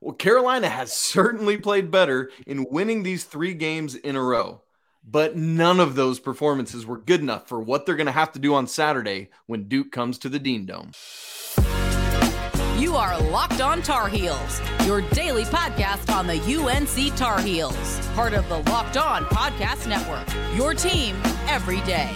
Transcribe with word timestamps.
Well, 0.00 0.14
Carolina 0.14 0.68
has 0.68 0.92
certainly 0.92 1.56
played 1.56 1.90
better 1.90 2.30
in 2.46 2.66
winning 2.70 3.02
these 3.02 3.24
three 3.24 3.54
games 3.54 3.94
in 3.94 4.14
a 4.14 4.22
row, 4.22 4.62
but 5.02 5.36
none 5.36 5.80
of 5.80 5.96
those 5.96 6.20
performances 6.20 6.86
were 6.86 6.98
good 6.98 7.20
enough 7.20 7.48
for 7.48 7.60
what 7.60 7.84
they're 7.84 7.96
going 7.96 8.06
to 8.06 8.12
have 8.12 8.32
to 8.32 8.38
do 8.38 8.54
on 8.54 8.66
Saturday 8.66 9.30
when 9.46 9.68
Duke 9.68 9.90
comes 9.90 10.18
to 10.18 10.28
the 10.28 10.38
Dean 10.38 10.66
Dome. 10.66 10.92
You 12.78 12.94
are 12.94 13.20
Locked 13.20 13.60
On 13.60 13.82
Tar 13.82 14.08
Heels, 14.08 14.60
your 14.86 15.00
daily 15.10 15.42
podcast 15.44 16.14
on 16.14 16.28
the 16.28 16.40
UNC 16.40 17.16
Tar 17.16 17.40
Heels, 17.40 17.98
part 18.14 18.34
of 18.34 18.48
the 18.48 18.58
Locked 18.70 18.96
On 18.96 19.24
Podcast 19.24 19.88
Network. 19.88 20.28
Your 20.56 20.74
team 20.74 21.16
every 21.48 21.80
day. 21.80 22.12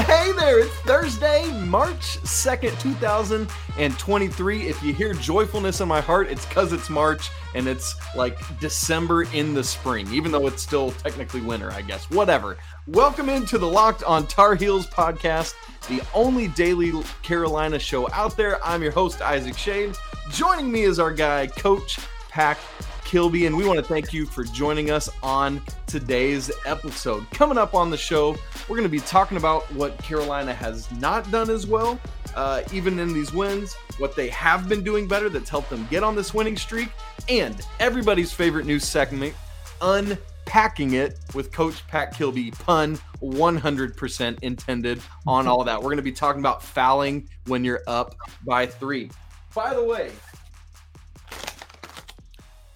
Hey 0.00 0.32
there, 0.32 0.60
it's 0.60 0.74
Thursday, 0.80 1.52
March 1.66 2.18
2nd, 2.22 2.80
2023. 2.80 4.66
If 4.66 4.82
you 4.82 4.94
hear 4.94 5.12
joyfulness 5.12 5.82
in 5.82 5.88
my 5.88 6.00
heart, 6.00 6.28
it's 6.30 6.46
because 6.46 6.72
it's 6.72 6.88
March 6.88 7.28
and 7.54 7.68
it's 7.68 7.94
like 8.16 8.38
December 8.60 9.24
in 9.34 9.52
the 9.52 9.62
spring, 9.62 10.08
even 10.10 10.32
though 10.32 10.46
it's 10.46 10.62
still 10.62 10.92
technically 10.92 11.42
winter, 11.42 11.70
I 11.72 11.82
guess. 11.82 12.08
Whatever. 12.08 12.56
Welcome 12.86 13.28
into 13.28 13.58
the 13.58 13.66
Locked 13.66 14.02
on 14.04 14.26
Tar 14.26 14.54
Heels 14.54 14.86
podcast, 14.86 15.52
the 15.88 16.00
only 16.14 16.48
daily 16.48 16.92
Carolina 17.22 17.78
show 17.78 18.10
out 18.12 18.38
there. 18.38 18.64
I'm 18.64 18.82
your 18.82 18.92
host, 18.92 19.20
Isaac 19.20 19.54
Schade. 19.54 19.98
Joining 20.30 20.72
me 20.72 20.84
is 20.84 20.98
our 20.98 21.12
guy, 21.12 21.46
Coach 21.46 21.98
Pack 22.30 22.56
Kilby, 23.10 23.46
and 23.46 23.56
we 23.56 23.66
want 23.66 23.76
to 23.76 23.84
thank 23.84 24.12
you 24.12 24.24
for 24.24 24.44
joining 24.44 24.92
us 24.92 25.10
on 25.20 25.60
today's 25.88 26.48
episode. 26.64 27.28
Coming 27.32 27.58
up 27.58 27.74
on 27.74 27.90
the 27.90 27.96
show, 27.96 28.36
we're 28.68 28.76
going 28.76 28.84
to 28.84 28.88
be 28.88 29.00
talking 29.00 29.36
about 29.36 29.64
what 29.72 29.98
Carolina 29.98 30.54
has 30.54 30.88
not 30.92 31.28
done 31.32 31.50
as 31.50 31.66
well, 31.66 31.98
uh, 32.36 32.62
even 32.72 33.00
in 33.00 33.12
these 33.12 33.32
wins, 33.32 33.74
what 33.98 34.14
they 34.14 34.28
have 34.28 34.68
been 34.68 34.84
doing 34.84 35.08
better 35.08 35.28
that's 35.28 35.50
helped 35.50 35.70
them 35.70 35.88
get 35.90 36.04
on 36.04 36.14
this 36.14 36.32
winning 36.32 36.56
streak, 36.56 36.88
and 37.28 37.66
everybody's 37.80 38.30
favorite 38.30 38.64
new 38.64 38.78
segment, 38.78 39.34
unpacking 39.82 40.92
it 40.92 41.18
with 41.34 41.50
Coach 41.50 41.84
Pack 41.88 42.14
Kilby. 42.14 42.52
Pun 42.52 42.96
100% 43.20 44.38
intended 44.42 45.02
on 45.26 45.48
all 45.48 45.64
that. 45.64 45.78
We're 45.78 45.86
going 45.86 45.96
to 45.96 46.02
be 46.02 46.12
talking 46.12 46.40
about 46.40 46.62
fouling 46.62 47.28
when 47.46 47.64
you're 47.64 47.82
up 47.88 48.14
by 48.46 48.66
three. 48.66 49.10
By 49.52 49.74
the 49.74 49.82
way, 49.82 50.12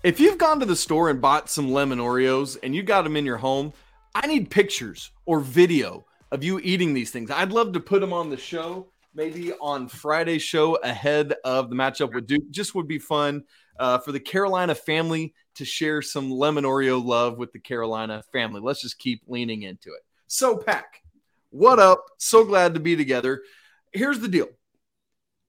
if 0.04 0.20
you've 0.20 0.36
gone 0.36 0.60
to 0.60 0.66
the 0.66 0.76
store 0.76 1.08
and 1.08 1.18
bought 1.18 1.48
some 1.48 1.72
lemon 1.72 1.98
Oreos 1.98 2.58
and 2.62 2.76
you 2.76 2.82
got 2.82 3.02
them 3.02 3.16
in 3.16 3.24
your 3.24 3.38
home, 3.38 3.72
I 4.14 4.26
need 4.26 4.50
pictures 4.50 5.10
or 5.24 5.40
video 5.40 6.04
of 6.30 6.44
you 6.44 6.60
eating 6.60 6.92
these 6.92 7.10
things. 7.10 7.30
I'd 7.30 7.52
love 7.52 7.72
to 7.72 7.80
put 7.80 8.02
them 8.02 8.12
on 8.12 8.28
the 8.28 8.36
show, 8.36 8.88
maybe 9.14 9.54
on 9.54 9.88
Friday's 9.88 10.42
show 10.42 10.74
ahead 10.76 11.34
of 11.42 11.70
the 11.70 11.74
matchup 11.74 12.12
with 12.14 12.26
Duke. 12.26 12.50
Just 12.50 12.74
would 12.74 12.86
be 12.86 12.98
fun 12.98 13.44
uh, 13.80 13.96
for 13.96 14.12
the 14.12 14.20
Carolina 14.20 14.74
family 14.74 15.32
to 15.54 15.64
share 15.64 16.02
some 16.02 16.30
lemon 16.30 16.64
Oreo 16.64 17.02
love 17.02 17.38
with 17.38 17.52
the 17.52 17.58
Carolina 17.58 18.22
family. 18.30 18.60
Let's 18.60 18.82
just 18.82 18.98
keep 18.98 19.22
leaning 19.26 19.62
into 19.62 19.88
it. 19.88 20.02
So, 20.26 20.58
Pack, 20.58 21.02
what 21.48 21.78
up? 21.78 22.04
So 22.18 22.44
glad 22.44 22.74
to 22.74 22.80
be 22.80 22.94
together. 22.94 23.42
Here's 23.90 24.20
the 24.20 24.28
deal 24.28 24.48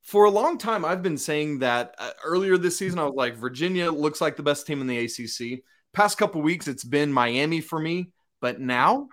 for 0.06 0.26
a 0.26 0.30
long 0.30 0.60
time, 0.60 0.86
I've 0.86 1.02
been 1.02 1.18
saying 1.18 1.60
that 1.60 1.96
uh, 1.98 2.12
earlier 2.24 2.58
this 2.58 2.78
season, 2.78 3.00
I 3.00 3.06
was 3.06 3.16
like, 3.16 3.36
Virginia 3.36 3.92
looks 3.92 4.22
like 4.22 4.38
the 4.38 4.44
best 4.44 4.68
team 4.68 4.80
in 4.80 4.86
the 4.86 5.00
ACC. 5.00 5.64
Past 5.94 6.20
couple 6.20 6.44
weeks, 6.44 6.68
it's 6.68 6.84
been 6.84 7.12
Miami 7.12 7.60
for 7.60 7.80
me. 7.80 8.12
But 8.40 8.60
now, 8.60 9.08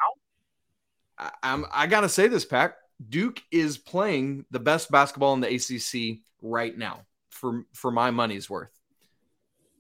I, 1.18 1.30
I'm, 1.42 1.64
I 1.72 1.86
got 1.86 2.02
to 2.02 2.10
say 2.10 2.28
this, 2.28 2.44
Pack. 2.44 2.74
Duke 3.08 3.42
is 3.50 3.78
playing 3.78 4.44
the 4.50 4.60
best 4.60 4.90
basketball 4.90 5.32
in 5.32 5.40
the 5.40 5.54
ACC 5.54 6.20
right 6.42 6.76
now 6.76 7.06
for, 7.30 7.64
for 7.72 7.90
my 7.90 8.10
money's 8.10 8.50
worth. 8.50 8.78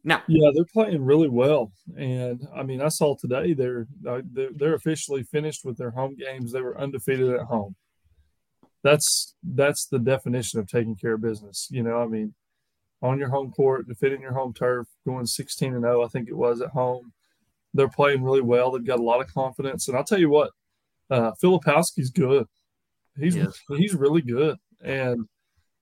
Now, 0.04 0.22
yeah, 0.28 0.50
they're 0.54 0.64
playing 0.64 1.04
really 1.04 1.28
well, 1.28 1.70
and 1.96 2.44
I 2.56 2.64
mean, 2.64 2.82
I 2.82 2.88
saw 2.88 3.14
today 3.14 3.52
they're 3.52 3.86
uh, 4.04 4.22
they're, 4.32 4.50
they're 4.52 4.74
officially 4.74 5.22
finished 5.22 5.64
with 5.64 5.76
their 5.76 5.92
home 5.92 6.16
games. 6.16 6.50
They 6.50 6.60
were 6.60 6.76
undefeated 6.76 7.30
at 7.30 7.42
home 7.42 7.76
that's 8.82 9.34
that's 9.42 9.86
the 9.86 9.98
definition 9.98 10.58
of 10.58 10.68
taking 10.68 10.96
care 10.96 11.14
of 11.14 11.22
business. 11.22 11.68
You 11.70 11.82
know, 11.82 12.02
I 12.02 12.06
mean, 12.06 12.34
on 13.00 13.18
your 13.18 13.28
home 13.28 13.50
court, 13.52 13.88
defending 13.88 14.20
your 14.20 14.32
home 14.32 14.52
turf, 14.52 14.86
going 15.06 15.26
16 15.26 15.74
and 15.74 15.82
0, 15.82 16.04
I 16.04 16.08
think 16.08 16.28
it 16.28 16.36
was 16.36 16.60
at 16.60 16.70
home. 16.70 17.12
They're 17.74 17.88
playing 17.88 18.22
really 18.22 18.40
well. 18.40 18.70
They've 18.70 18.84
got 18.84 18.98
a 18.98 19.04
lot 19.04 19.20
of 19.20 19.32
confidence, 19.32 19.88
and 19.88 19.96
I'll 19.96 20.04
tell 20.04 20.18
you 20.18 20.30
what, 20.30 20.50
uh, 21.10 21.32
Filipowski's 21.42 22.10
good. 22.10 22.46
He's 23.18 23.36
yes. 23.36 23.58
he's 23.68 23.94
really 23.94 24.22
good, 24.22 24.58
and 24.82 25.26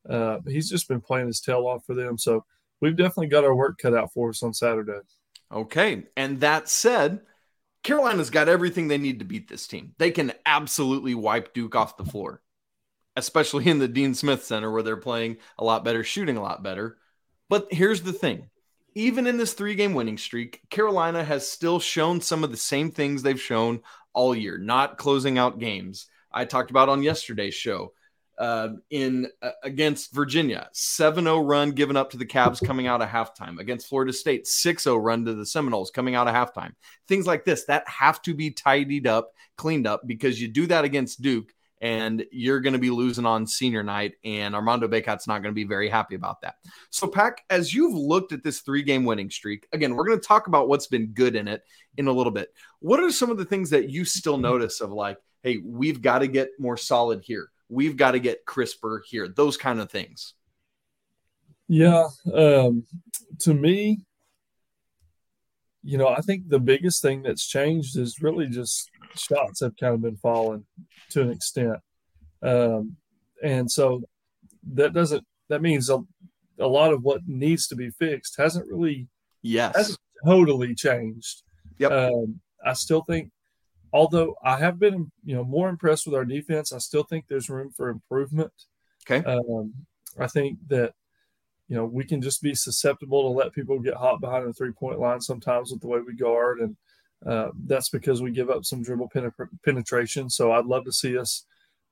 uh, 0.08 0.38
he's 0.46 0.68
just 0.68 0.88
been 0.88 1.00
playing 1.00 1.26
his 1.26 1.40
tail 1.40 1.66
off 1.66 1.84
for 1.84 1.94
them. 1.94 2.18
So 2.18 2.44
we've 2.80 2.96
definitely 2.96 3.28
got 3.28 3.44
our 3.44 3.54
work 3.54 3.78
cut 3.78 3.94
out 3.94 4.12
for 4.12 4.30
us 4.30 4.42
on 4.42 4.52
Saturday. 4.54 5.00
Okay, 5.52 6.04
and 6.16 6.40
that 6.40 6.68
said. 6.68 7.20
Carolina's 7.82 8.28
got 8.28 8.46
everything 8.46 8.88
they 8.88 8.98
need 8.98 9.20
to 9.20 9.24
beat 9.24 9.48
this 9.48 9.66
team. 9.66 9.94
They 9.96 10.10
can 10.10 10.34
absolutely 10.44 11.14
wipe 11.14 11.54
Duke 11.54 11.74
off 11.74 11.96
the 11.96 12.04
floor 12.04 12.42
especially 13.16 13.66
in 13.66 13.78
the 13.78 13.88
Dean 13.88 14.14
Smith 14.14 14.44
Center 14.44 14.70
where 14.70 14.82
they're 14.82 14.96
playing 14.96 15.38
a 15.58 15.64
lot 15.64 15.84
better, 15.84 16.04
shooting 16.04 16.36
a 16.36 16.42
lot 16.42 16.62
better. 16.62 16.98
But 17.48 17.68
here's 17.72 18.02
the 18.02 18.12
thing 18.12 18.50
even 18.94 19.26
in 19.26 19.36
this 19.36 19.52
three 19.52 19.74
game 19.74 19.94
winning 19.94 20.18
streak, 20.18 20.60
Carolina 20.70 21.22
has 21.22 21.48
still 21.48 21.80
shown 21.80 22.20
some 22.20 22.44
of 22.44 22.50
the 22.50 22.56
same 22.56 22.90
things 22.90 23.22
they've 23.22 23.40
shown 23.40 23.80
all 24.12 24.34
year, 24.34 24.58
not 24.58 24.98
closing 24.98 25.38
out 25.38 25.58
games. 25.58 26.06
I 26.32 26.44
talked 26.44 26.70
about 26.70 26.88
on 26.88 27.02
yesterday's 27.02 27.54
show 27.54 27.92
uh, 28.38 28.70
in 28.88 29.28
uh, 29.42 29.50
against 29.62 30.14
Virginia, 30.14 30.68
7 30.72 31.24
0 31.24 31.40
run 31.40 31.72
given 31.72 31.96
up 31.96 32.10
to 32.10 32.16
the 32.16 32.26
Cavs 32.26 32.64
coming 32.64 32.86
out 32.86 33.02
of 33.02 33.08
halftime. 33.08 33.58
Against 33.58 33.88
Florida 33.88 34.12
State, 34.12 34.46
6 34.46 34.82
0 34.82 34.96
run 34.96 35.24
to 35.26 35.34
the 35.34 35.46
Seminoles 35.46 35.90
coming 35.90 36.14
out 36.14 36.26
of 36.26 36.34
halftime. 36.34 36.72
Things 37.06 37.26
like 37.26 37.44
this 37.44 37.64
that 37.66 37.86
have 37.88 38.22
to 38.22 38.34
be 38.34 38.50
tidied 38.50 39.06
up, 39.06 39.32
cleaned 39.56 39.86
up 39.86 40.02
because 40.06 40.40
you 40.40 40.48
do 40.48 40.66
that 40.68 40.84
against 40.84 41.20
Duke 41.20 41.52
and 41.80 42.24
you're 42.30 42.60
going 42.60 42.74
to 42.74 42.78
be 42.78 42.90
losing 42.90 43.24
on 43.24 43.46
senior 43.46 43.82
night, 43.82 44.14
and 44.24 44.54
Armando 44.54 44.86
Bacot's 44.86 45.26
not 45.26 45.42
going 45.42 45.52
to 45.52 45.58
be 45.58 45.64
very 45.64 45.88
happy 45.88 46.14
about 46.14 46.42
that. 46.42 46.56
So, 46.90 47.06
Pack, 47.06 47.44
as 47.48 47.72
you've 47.72 47.94
looked 47.94 48.32
at 48.32 48.42
this 48.42 48.60
three 48.60 48.82
game 48.82 49.04
winning 49.04 49.30
streak, 49.30 49.66
again, 49.72 49.94
we're 49.94 50.06
going 50.06 50.20
to 50.20 50.26
talk 50.26 50.46
about 50.46 50.68
what's 50.68 50.86
been 50.86 51.08
good 51.08 51.34
in 51.36 51.48
it 51.48 51.62
in 51.96 52.06
a 52.06 52.12
little 52.12 52.32
bit. 52.32 52.52
What 52.80 53.00
are 53.00 53.10
some 53.10 53.30
of 53.30 53.38
the 53.38 53.44
things 53.44 53.70
that 53.70 53.88
you 53.88 54.04
still 54.04 54.36
notice 54.36 54.80
of 54.80 54.92
like, 54.92 55.18
hey, 55.42 55.58
we've 55.64 56.02
got 56.02 56.18
to 56.18 56.26
get 56.26 56.50
more 56.58 56.76
solid 56.76 57.22
here, 57.24 57.50
we've 57.68 57.96
got 57.96 58.12
to 58.12 58.18
get 58.18 58.44
crisper 58.44 59.02
here, 59.06 59.28
those 59.28 59.56
kind 59.56 59.80
of 59.80 59.90
things? 59.90 60.34
Yeah, 61.66 62.08
um, 62.34 62.84
to 63.40 63.54
me, 63.54 64.00
you 65.82 65.96
know, 65.96 66.08
I 66.08 66.20
think 66.20 66.48
the 66.48 66.58
biggest 66.58 67.00
thing 67.00 67.22
that's 67.22 67.46
changed 67.46 67.96
is 67.96 68.20
really 68.20 68.48
just 68.48 68.90
shots 69.14 69.60
have 69.60 69.76
kind 69.76 69.94
of 69.94 70.02
been 70.02 70.16
falling 70.16 70.64
to 71.10 71.22
an 71.22 71.30
extent. 71.30 71.78
Um, 72.42 72.96
and 73.42 73.70
so 73.70 74.02
that 74.74 74.92
doesn't, 74.92 75.24
that 75.48 75.62
means 75.62 75.90
a, 75.90 75.98
a 76.58 76.66
lot 76.66 76.92
of 76.92 77.02
what 77.02 77.22
needs 77.26 77.66
to 77.68 77.76
be 77.76 77.90
fixed 77.90 78.36
hasn't 78.38 78.68
really, 78.68 79.08
yes, 79.42 79.76
hasn't 79.76 79.98
totally 80.24 80.74
changed. 80.74 81.42
Yep. 81.78 81.92
Um, 81.92 82.40
I 82.64 82.74
still 82.74 83.02
think, 83.02 83.30
although 83.92 84.36
I 84.44 84.58
have 84.58 84.78
been, 84.78 85.10
you 85.24 85.34
know, 85.34 85.44
more 85.44 85.68
impressed 85.68 86.06
with 86.06 86.14
our 86.14 86.24
defense, 86.24 86.72
I 86.72 86.78
still 86.78 87.02
think 87.02 87.24
there's 87.28 87.50
room 87.50 87.70
for 87.76 87.88
improvement. 87.88 88.52
Okay. 89.10 89.26
Um, 89.26 89.72
I 90.18 90.26
think 90.26 90.58
that 90.68 90.92
you 91.70 91.76
know, 91.76 91.84
we 91.84 92.04
can 92.04 92.20
just 92.20 92.42
be 92.42 92.52
susceptible 92.52 93.22
to 93.22 93.28
let 93.28 93.52
people 93.52 93.78
get 93.78 93.94
hot 93.94 94.20
behind 94.20 94.44
the 94.44 94.52
three 94.52 94.72
point 94.72 94.98
line 94.98 95.20
sometimes 95.20 95.70
with 95.70 95.80
the 95.80 95.86
way 95.86 96.00
we 96.00 96.16
guard. 96.16 96.58
And 96.58 96.76
uh, 97.26 97.48
that's 97.66 97.90
because 97.90 98.22
we 98.22 98.30
give 98.30 98.50
up 98.50 98.64
some 98.64 98.82
dribble 98.82 99.10
penetration. 99.64 100.30
So 100.30 100.52
I'd 100.52 100.66
love 100.66 100.84
to 100.84 100.92
see 100.92 101.18
us 101.18 101.44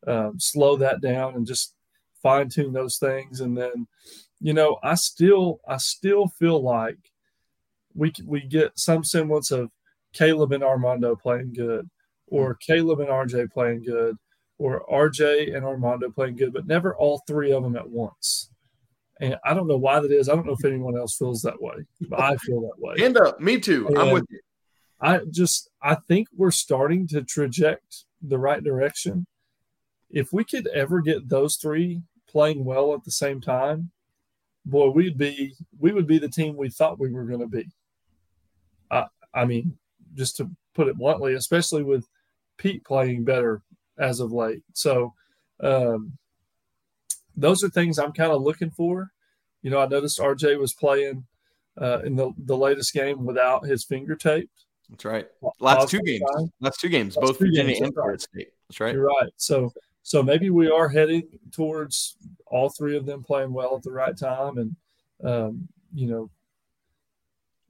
um, 0.06 0.38
slow 0.38 0.76
that 0.76 1.00
down 1.00 1.34
and 1.34 1.46
just 1.46 1.74
fine 2.22 2.48
tune 2.48 2.72
those 2.72 2.98
things. 2.98 3.40
And 3.40 3.56
then, 3.56 3.86
you 4.40 4.52
know, 4.52 4.78
I 4.82 4.94
still, 4.94 5.60
I 5.68 5.76
still 5.76 6.28
feel 6.28 6.62
like 6.62 6.98
we, 7.94 8.12
we 8.24 8.40
get 8.40 8.78
some 8.78 9.04
semblance 9.04 9.50
of 9.50 9.70
Caleb 10.12 10.52
and 10.52 10.64
Armando 10.64 11.14
playing 11.14 11.52
good 11.52 11.88
or 12.26 12.54
Caleb 12.54 13.00
and 13.00 13.08
RJ 13.08 13.52
playing 13.52 13.84
good 13.84 14.16
or 14.58 14.84
RJ 14.90 15.54
and 15.54 15.64
Armando 15.64 16.10
playing 16.10 16.36
good, 16.36 16.52
but 16.52 16.66
never 16.66 16.96
all 16.96 17.22
three 17.26 17.52
of 17.52 17.62
them 17.62 17.76
at 17.76 17.88
once. 17.88 18.50
And 19.20 19.36
I 19.44 19.52
don't 19.52 19.66
know 19.66 19.76
why 19.76 20.00
that 20.00 20.12
is. 20.12 20.28
I 20.28 20.34
don't 20.34 20.46
know 20.46 20.56
if 20.58 20.64
anyone 20.64 20.96
else 20.96 21.16
feels 21.16 21.42
that 21.42 21.60
way, 21.60 21.74
but 22.08 22.20
I 22.20 22.36
feel 22.36 22.60
that 22.62 22.78
way. 22.78 22.94
Hand 22.98 23.16
up. 23.16 23.40
Me 23.40 23.58
too. 23.58 23.88
And 23.88 23.98
I'm 23.98 24.12
with 24.12 24.24
you. 24.30 24.38
I 25.00 25.20
just, 25.30 25.70
I 25.82 25.94
think 25.94 26.28
we're 26.36 26.50
starting 26.50 27.06
to 27.08 27.22
traject 27.22 28.04
the 28.20 28.38
right 28.38 28.62
direction. 28.62 29.26
If 30.10 30.32
we 30.32 30.44
could 30.44 30.66
ever 30.68 31.00
get 31.00 31.28
those 31.28 31.56
three 31.56 32.02
playing 32.28 32.64
well 32.64 32.94
at 32.94 33.04
the 33.04 33.10
same 33.10 33.40
time, 33.40 33.90
boy, 34.64 34.90
we'd 34.90 35.18
be, 35.18 35.54
we 35.78 35.92
would 35.92 36.06
be 36.06 36.18
the 36.18 36.28
team 36.28 36.56
we 36.56 36.68
thought 36.68 36.98
we 36.98 37.12
were 37.12 37.24
going 37.24 37.40
to 37.40 37.46
be. 37.46 37.68
I, 38.90 39.06
I 39.32 39.44
mean, 39.44 39.78
just 40.14 40.36
to 40.38 40.50
put 40.74 40.88
it 40.88 40.98
bluntly, 40.98 41.34
especially 41.34 41.82
with 41.82 42.08
Pete 42.56 42.84
playing 42.84 43.24
better 43.24 43.62
as 43.98 44.20
of 44.20 44.32
late. 44.32 44.62
So, 44.72 45.14
um, 45.60 46.18
those 47.36 47.62
are 47.62 47.68
things 47.68 47.98
I'm 47.98 48.12
kind 48.12 48.32
of 48.32 48.42
looking 48.42 48.70
for. 48.70 49.12
You 49.62 49.70
know, 49.70 49.78
I 49.78 49.86
noticed 49.86 50.18
RJ 50.18 50.58
was 50.58 50.72
playing 50.72 51.24
uh, 51.80 52.00
in 52.00 52.16
the, 52.16 52.32
the 52.36 52.56
latest 52.56 52.92
game 52.92 53.24
without 53.24 53.64
his 53.64 53.84
finger 53.84 54.16
taped. 54.16 54.64
That's 54.90 55.04
right. 55.04 55.26
Last 55.60 55.90
two 55.90 56.00
games. 56.00 56.22
Last 56.60 56.80
two 56.80 56.88
games, 56.88 57.16
Last 57.16 57.26
both 57.26 57.38
two 57.38 57.46
Virginia 57.46 57.74
games, 57.74 57.80
and 57.86 57.94
Florida 57.94 58.18
State. 58.22 58.52
That's 58.68 58.80
right. 58.80 58.94
You're 58.94 59.06
right. 59.06 59.30
So 59.36 59.72
so 60.02 60.22
maybe 60.22 60.50
we 60.50 60.70
are 60.70 60.88
heading 60.88 61.24
towards 61.52 62.16
all 62.46 62.70
three 62.70 62.96
of 62.96 63.04
them 63.04 63.22
playing 63.22 63.52
well 63.52 63.76
at 63.76 63.82
the 63.82 63.92
right 63.92 64.16
time 64.16 64.56
and 64.58 64.76
um, 65.22 65.68
you 65.94 66.06
know 66.06 66.30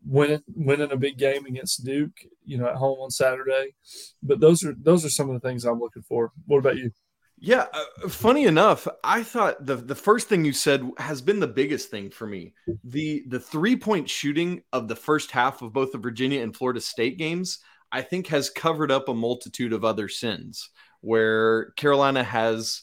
winning 0.04 0.42
winning 0.54 0.92
a 0.92 0.96
big 0.96 1.18
game 1.18 1.46
against 1.46 1.84
Duke, 1.84 2.26
you 2.44 2.58
know, 2.58 2.68
at 2.68 2.76
home 2.76 2.98
on 3.00 3.10
Saturday. 3.10 3.74
But 4.22 4.40
those 4.40 4.64
are 4.64 4.74
those 4.80 5.04
are 5.04 5.10
some 5.10 5.28
of 5.28 5.40
the 5.40 5.46
things 5.46 5.64
I'm 5.64 5.80
looking 5.80 6.02
for. 6.02 6.32
What 6.46 6.58
about 6.58 6.76
you? 6.76 6.92
Yeah, 7.40 7.66
uh, 7.72 8.08
funny 8.08 8.46
enough, 8.46 8.88
I 9.04 9.22
thought 9.22 9.64
the 9.64 9.76
the 9.76 9.94
first 9.94 10.28
thing 10.28 10.44
you 10.44 10.52
said 10.52 10.88
has 10.98 11.20
been 11.20 11.40
the 11.40 11.46
biggest 11.46 11.90
thing 11.90 12.10
for 12.10 12.26
me. 12.26 12.54
The 12.84 13.22
the 13.28 13.38
three-point 13.38 14.10
shooting 14.10 14.62
of 14.72 14.88
the 14.88 14.96
first 14.96 15.30
half 15.30 15.62
of 15.62 15.72
both 15.72 15.92
the 15.92 15.98
Virginia 15.98 16.42
and 16.42 16.54
Florida 16.54 16.80
State 16.80 17.16
games, 17.16 17.60
I 17.92 18.02
think 18.02 18.26
has 18.28 18.50
covered 18.50 18.90
up 18.90 19.08
a 19.08 19.14
multitude 19.14 19.72
of 19.72 19.84
other 19.84 20.08
sins 20.08 20.70
where 21.00 21.70
Carolina 21.76 22.24
has 22.24 22.82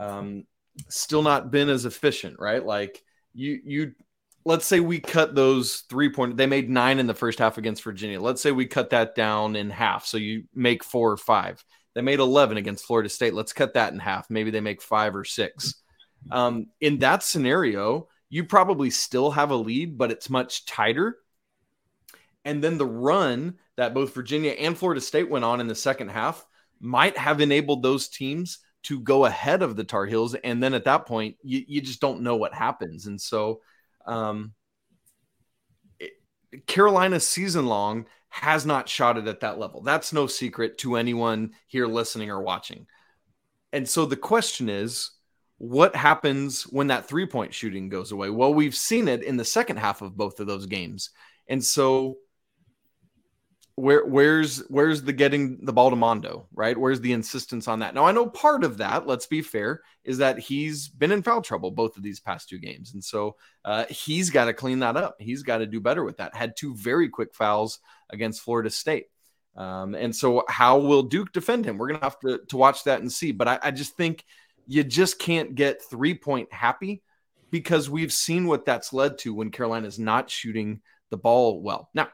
um, 0.00 0.44
still 0.88 1.22
not 1.22 1.52
been 1.52 1.68
as 1.68 1.84
efficient, 1.84 2.36
right? 2.40 2.64
Like 2.64 3.00
you 3.32 3.60
you 3.64 3.92
let's 4.44 4.66
say 4.66 4.80
we 4.80 4.98
cut 4.98 5.36
those 5.36 5.84
three 5.88 6.10
point 6.10 6.36
they 6.36 6.46
made 6.46 6.68
nine 6.68 6.98
in 6.98 7.06
the 7.06 7.14
first 7.14 7.38
half 7.38 7.58
against 7.58 7.84
Virginia. 7.84 8.20
Let's 8.20 8.42
say 8.42 8.50
we 8.50 8.66
cut 8.66 8.90
that 8.90 9.14
down 9.14 9.54
in 9.54 9.70
half. 9.70 10.04
So 10.04 10.16
you 10.16 10.44
make 10.52 10.82
four 10.82 11.12
or 11.12 11.16
five 11.16 11.64
they 11.94 12.02
made 12.02 12.18
11 12.20 12.56
against 12.56 12.84
Florida 12.84 13.08
State. 13.08 13.34
Let's 13.34 13.52
cut 13.52 13.74
that 13.74 13.92
in 13.92 13.98
half. 13.98 14.28
Maybe 14.30 14.50
they 14.50 14.60
make 14.60 14.82
five 14.82 15.14
or 15.14 15.24
six. 15.24 15.74
Um, 16.30 16.66
in 16.80 16.98
that 16.98 17.22
scenario, 17.22 18.08
you 18.28 18.44
probably 18.44 18.90
still 18.90 19.30
have 19.30 19.50
a 19.50 19.56
lead, 19.56 19.96
but 19.96 20.10
it's 20.10 20.30
much 20.30 20.64
tighter. 20.66 21.18
And 22.44 22.62
then 22.62 22.78
the 22.78 22.86
run 22.86 23.58
that 23.76 23.94
both 23.94 24.14
Virginia 24.14 24.52
and 24.52 24.76
Florida 24.76 25.00
State 25.00 25.30
went 25.30 25.44
on 25.44 25.60
in 25.60 25.66
the 25.66 25.74
second 25.74 26.08
half 26.08 26.44
might 26.80 27.16
have 27.16 27.40
enabled 27.40 27.82
those 27.82 28.08
teams 28.08 28.58
to 28.84 29.00
go 29.00 29.24
ahead 29.24 29.62
of 29.62 29.76
the 29.76 29.84
Tar 29.84 30.04
Heels. 30.04 30.34
And 30.34 30.62
then 30.62 30.74
at 30.74 30.84
that 30.84 31.06
point, 31.06 31.36
you, 31.42 31.64
you 31.66 31.80
just 31.80 32.00
don't 32.00 32.20
know 32.20 32.36
what 32.36 32.54
happens. 32.54 33.06
And 33.06 33.20
so, 33.20 33.60
um, 34.06 34.52
Carolina 36.66 37.20
season 37.20 37.66
long 37.66 38.06
has 38.28 38.66
not 38.66 38.88
shot 38.88 39.16
it 39.16 39.28
at 39.28 39.40
that 39.40 39.58
level. 39.58 39.80
That's 39.82 40.12
no 40.12 40.26
secret 40.26 40.78
to 40.78 40.96
anyone 40.96 41.52
here 41.66 41.86
listening 41.86 42.30
or 42.30 42.42
watching. 42.42 42.86
And 43.72 43.88
so 43.88 44.06
the 44.06 44.16
question 44.16 44.68
is, 44.68 45.10
what 45.58 45.94
happens 45.94 46.64
when 46.64 46.88
that 46.88 47.06
three 47.06 47.26
point 47.26 47.54
shooting 47.54 47.88
goes 47.88 48.12
away? 48.12 48.30
Well, 48.30 48.52
we've 48.52 48.74
seen 48.74 49.08
it 49.08 49.22
in 49.22 49.36
the 49.36 49.44
second 49.44 49.76
half 49.76 50.02
of 50.02 50.16
both 50.16 50.40
of 50.40 50.46
those 50.46 50.66
games. 50.66 51.10
And 51.48 51.64
so 51.64 52.16
where 53.76 54.04
where's 54.04 54.58
where's 54.68 55.02
the 55.02 55.12
getting 55.12 55.64
the 55.64 55.72
ball 55.72 55.90
to 55.90 55.96
Mondo, 55.96 56.46
right? 56.54 56.78
Where's 56.78 57.00
the 57.00 57.12
insistence 57.12 57.66
on 57.66 57.80
that? 57.80 57.94
Now 57.94 58.04
I 58.04 58.12
know 58.12 58.26
part 58.26 58.62
of 58.62 58.78
that, 58.78 59.06
let's 59.06 59.26
be 59.26 59.42
fair, 59.42 59.82
is 60.04 60.18
that 60.18 60.38
he's 60.38 60.88
been 60.88 61.10
in 61.10 61.22
foul 61.22 61.42
trouble 61.42 61.72
both 61.72 61.96
of 61.96 62.02
these 62.02 62.20
past 62.20 62.48
two 62.48 62.58
games, 62.58 62.94
and 62.94 63.02
so 63.02 63.36
uh, 63.64 63.84
he's 63.86 64.30
got 64.30 64.44
to 64.44 64.54
clean 64.54 64.78
that 64.80 64.96
up. 64.96 65.16
He's 65.18 65.42
got 65.42 65.58
to 65.58 65.66
do 65.66 65.80
better 65.80 66.04
with 66.04 66.18
that. 66.18 66.36
Had 66.36 66.56
two 66.56 66.76
very 66.76 67.08
quick 67.08 67.34
fouls 67.34 67.80
against 68.10 68.42
Florida 68.42 68.70
State, 68.70 69.06
um, 69.56 69.96
and 69.96 70.14
so 70.14 70.44
how 70.48 70.78
will 70.78 71.02
Duke 71.02 71.32
defend 71.32 71.64
him? 71.64 71.76
We're 71.76 71.88
gonna 71.88 72.04
have 72.04 72.20
to 72.20 72.40
to 72.48 72.56
watch 72.56 72.84
that 72.84 73.00
and 73.00 73.10
see. 73.10 73.32
But 73.32 73.48
I, 73.48 73.58
I 73.64 73.70
just 73.72 73.96
think 73.96 74.24
you 74.68 74.84
just 74.84 75.18
can't 75.18 75.56
get 75.56 75.82
three 75.82 76.14
point 76.14 76.52
happy 76.52 77.02
because 77.50 77.90
we've 77.90 78.12
seen 78.12 78.46
what 78.46 78.64
that's 78.64 78.92
led 78.92 79.18
to 79.18 79.34
when 79.34 79.50
Carolina's 79.50 79.98
not 79.98 80.30
shooting 80.30 80.80
the 81.10 81.16
ball 81.16 81.60
well. 81.60 81.90
Now 81.92 82.08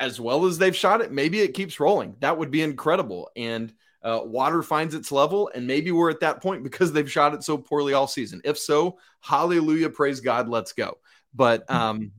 as 0.00 0.18
well 0.18 0.46
as 0.46 0.58
they've 0.58 0.74
shot 0.74 1.02
it, 1.02 1.12
maybe 1.12 1.40
it 1.40 1.54
keeps 1.54 1.78
rolling. 1.78 2.16
That 2.20 2.38
would 2.38 2.50
be 2.50 2.62
incredible. 2.62 3.30
And 3.36 3.72
uh, 4.02 4.20
water 4.24 4.62
finds 4.62 4.94
its 4.94 5.12
level, 5.12 5.50
and 5.54 5.66
maybe 5.66 5.92
we're 5.92 6.10
at 6.10 6.20
that 6.20 6.42
point 6.42 6.64
because 6.64 6.92
they've 6.92 7.10
shot 7.10 7.34
it 7.34 7.44
so 7.44 7.58
poorly 7.58 7.92
all 7.92 8.06
season. 8.06 8.40
If 8.44 8.58
so, 8.58 8.98
hallelujah, 9.20 9.90
praise 9.90 10.20
God, 10.20 10.48
let's 10.48 10.72
go. 10.72 10.98
But 11.34 11.64
hmm. 11.68 11.76
um, 11.76 12.12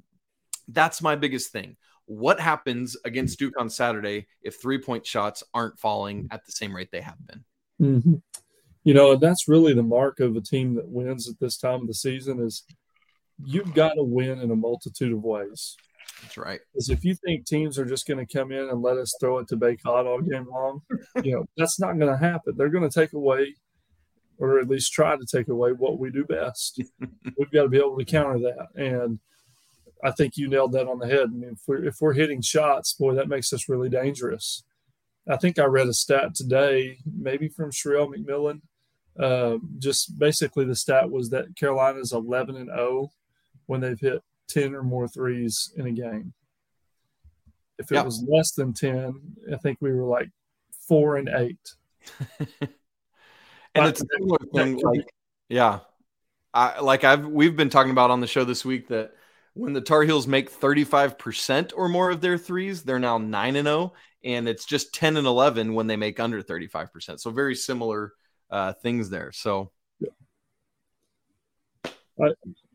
that's 0.67 1.01
my 1.01 1.15
biggest 1.15 1.51
thing. 1.51 1.75
What 2.05 2.39
happens 2.39 2.95
against 3.03 3.39
Duke 3.39 3.59
on 3.59 3.69
Saturday 3.69 4.27
if 4.41 4.61
three 4.61 4.77
point 4.77 5.05
shots 5.05 5.43
aren't 5.53 5.79
falling 5.79 6.27
at 6.29 6.45
the 6.45 6.51
same 6.51 6.75
rate 6.75 6.89
they 6.91 7.01
have 7.01 7.17
been? 7.25 7.43
Mm-hmm. 7.81 8.15
You 8.83 8.93
know, 8.93 9.15
that's 9.15 9.47
really 9.47 9.73
the 9.73 9.83
mark 9.83 10.19
of 10.19 10.35
a 10.35 10.41
team 10.41 10.75
that 10.75 10.87
wins 10.87 11.29
at 11.29 11.39
this 11.39 11.57
time 11.57 11.81
of 11.81 11.87
the 11.87 11.93
season 11.93 12.39
is 12.41 12.63
you've 13.43 13.73
got 13.73 13.93
to 13.93 14.03
win 14.03 14.39
in 14.39 14.51
a 14.51 14.55
multitude 14.55 15.13
of 15.13 15.23
ways. 15.23 15.75
That's 16.21 16.37
right. 16.37 16.59
Because 16.71 16.89
if 16.89 17.03
you 17.03 17.15
think 17.15 17.45
teams 17.45 17.79
are 17.79 17.85
just 17.85 18.07
going 18.07 18.25
to 18.25 18.37
come 18.37 18.51
in 18.51 18.69
and 18.69 18.81
let 18.81 18.97
us 18.97 19.15
throw 19.19 19.39
it 19.39 19.47
to 19.49 19.57
Bacot 19.57 20.05
all 20.05 20.21
game 20.21 20.47
long, 20.49 20.81
you 21.23 21.33
know 21.33 21.45
that's 21.57 21.79
not 21.79 21.97
going 21.97 22.11
to 22.11 22.17
happen. 22.17 22.53
They're 22.55 22.69
going 22.69 22.87
to 22.87 22.99
take 22.99 23.13
away, 23.13 23.55
or 24.37 24.59
at 24.59 24.69
least 24.69 24.93
try 24.93 25.15
to 25.15 25.25
take 25.25 25.47
away, 25.47 25.71
what 25.71 25.99
we 25.99 26.11
do 26.11 26.23
best. 26.23 26.81
We've 27.37 27.51
got 27.51 27.63
to 27.63 27.69
be 27.69 27.77
able 27.77 27.97
to 27.97 28.05
counter 28.05 28.39
that, 28.39 28.67
and 28.75 29.19
I 30.03 30.11
think 30.11 30.37
you 30.37 30.47
nailed 30.47 30.73
that 30.73 30.87
on 30.87 30.99
the 30.99 31.07
head. 31.07 31.29
I 31.29 31.33
mean, 31.33 31.51
if 31.53 31.61
we're, 31.67 31.85
if 31.85 31.97
we're 32.01 32.13
hitting 32.13 32.41
shots, 32.41 32.93
boy, 32.93 33.13
that 33.15 33.29
makes 33.29 33.53
us 33.53 33.69
really 33.69 33.89
dangerous. 33.89 34.63
I 35.27 35.37
think 35.37 35.59
I 35.59 35.65
read 35.65 35.87
a 35.87 35.93
stat 35.93 36.33
today, 36.33 36.97
maybe 37.05 37.47
from 37.47 37.71
Sherrell 37.71 38.11
McMillan. 38.11 38.61
Uh, 39.19 39.57
just 39.77 40.17
basically, 40.17 40.65
the 40.65 40.75
stat 40.75 41.09
was 41.09 41.29
that 41.29 41.55
Carolina 41.55 41.99
is 41.99 42.13
11 42.13 42.55
and 42.55 42.69
0 42.69 43.11
when 43.67 43.81
they've 43.81 43.99
hit 43.99 44.23
10 44.51 44.75
or 44.75 44.83
more 44.83 45.07
threes 45.07 45.71
in 45.75 45.87
a 45.87 45.91
game. 45.91 46.33
If 47.79 47.91
it 47.91 47.95
yep. 47.95 48.05
was 48.05 48.23
less 48.27 48.51
than 48.51 48.73
10, 48.73 49.13
I 49.51 49.57
think 49.57 49.79
we 49.81 49.91
were 49.91 50.05
like 50.05 50.29
four 50.87 51.17
and 51.17 51.29
eight. 51.29 51.75
and 52.39 53.87
it's 53.87 54.01
a 54.01 54.05
similar 54.17 54.37
thing, 54.53 54.77
like, 54.79 55.07
yeah. 55.49 55.79
I, 56.53 56.81
like 56.81 57.03
I've 57.05 57.25
we've 57.27 57.55
been 57.55 57.69
talking 57.69 57.91
about 57.91 58.11
on 58.11 58.19
the 58.19 58.27
show 58.27 58.43
this 58.43 58.65
week 58.65 58.89
that 58.89 59.13
when 59.53 59.73
the 59.73 59.81
Tar 59.81 60.03
Heels 60.03 60.27
make 60.27 60.51
35% 60.51 61.71
or 61.75 61.87
more 61.87 62.11
of 62.11 62.21
their 62.21 62.37
threes, 62.37 62.83
they're 62.83 62.99
now 62.99 63.17
9 63.17 63.55
and 63.55 63.65
0 63.65 63.93
and 64.23 64.47
it's 64.47 64.65
just 64.65 64.93
10 64.93 65.17
and 65.17 65.27
11 65.27 65.73
when 65.73 65.87
they 65.87 65.95
make 65.95 66.19
under 66.19 66.41
35%. 66.41 67.19
So 67.19 67.31
very 67.31 67.55
similar 67.55 68.13
uh, 68.49 68.73
things 68.73 69.09
there. 69.09 69.31
So 69.31 69.71
yeah. 69.99 70.09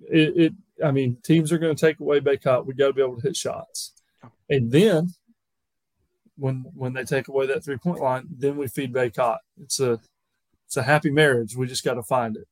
it, 0.08 0.36
it 0.36 0.52
I 0.84 0.90
mean, 0.90 1.16
teams 1.22 1.52
are 1.52 1.58
going 1.58 1.74
to 1.74 1.80
take 1.80 2.00
away 2.00 2.20
Bacot. 2.20 2.66
We 2.66 2.74
got 2.74 2.88
to 2.88 2.92
be 2.92 3.02
able 3.02 3.16
to 3.16 3.26
hit 3.26 3.36
shots, 3.36 3.92
and 4.48 4.70
then 4.70 5.10
when 6.36 6.64
when 6.74 6.92
they 6.92 7.04
take 7.04 7.28
away 7.28 7.46
that 7.46 7.64
three 7.64 7.78
point 7.78 8.00
line, 8.00 8.26
then 8.30 8.56
we 8.56 8.68
feed 8.68 8.92
Bacot. 8.92 9.38
It's 9.60 9.80
a 9.80 10.00
it's 10.66 10.76
a 10.76 10.82
happy 10.82 11.10
marriage. 11.10 11.56
We 11.56 11.66
just 11.66 11.84
got 11.84 11.94
to 11.94 12.02
find 12.02 12.36
it. 12.36 12.48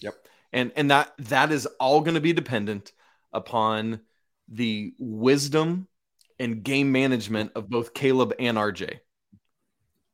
Yep, 0.00 0.14
and 0.52 0.72
and 0.76 0.90
that 0.90 1.12
that 1.18 1.52
is 1.52 1.66
all 1.78 2.00
going 2.00 2.14
to 2.14 2.20
be 2.20 2.32
dependent 2.32 2.92
upon 3.32 4.00
the 4.48 4.94
wisdom 4.98 5.88
and 6.38 6.62
game 6.62 6.92
management 6.92 7.52
of 7.54 7.70
both 7.70 7.94
Caleb 7.94 8.34
and 8.38 8.56
RJ. 8.56 8.98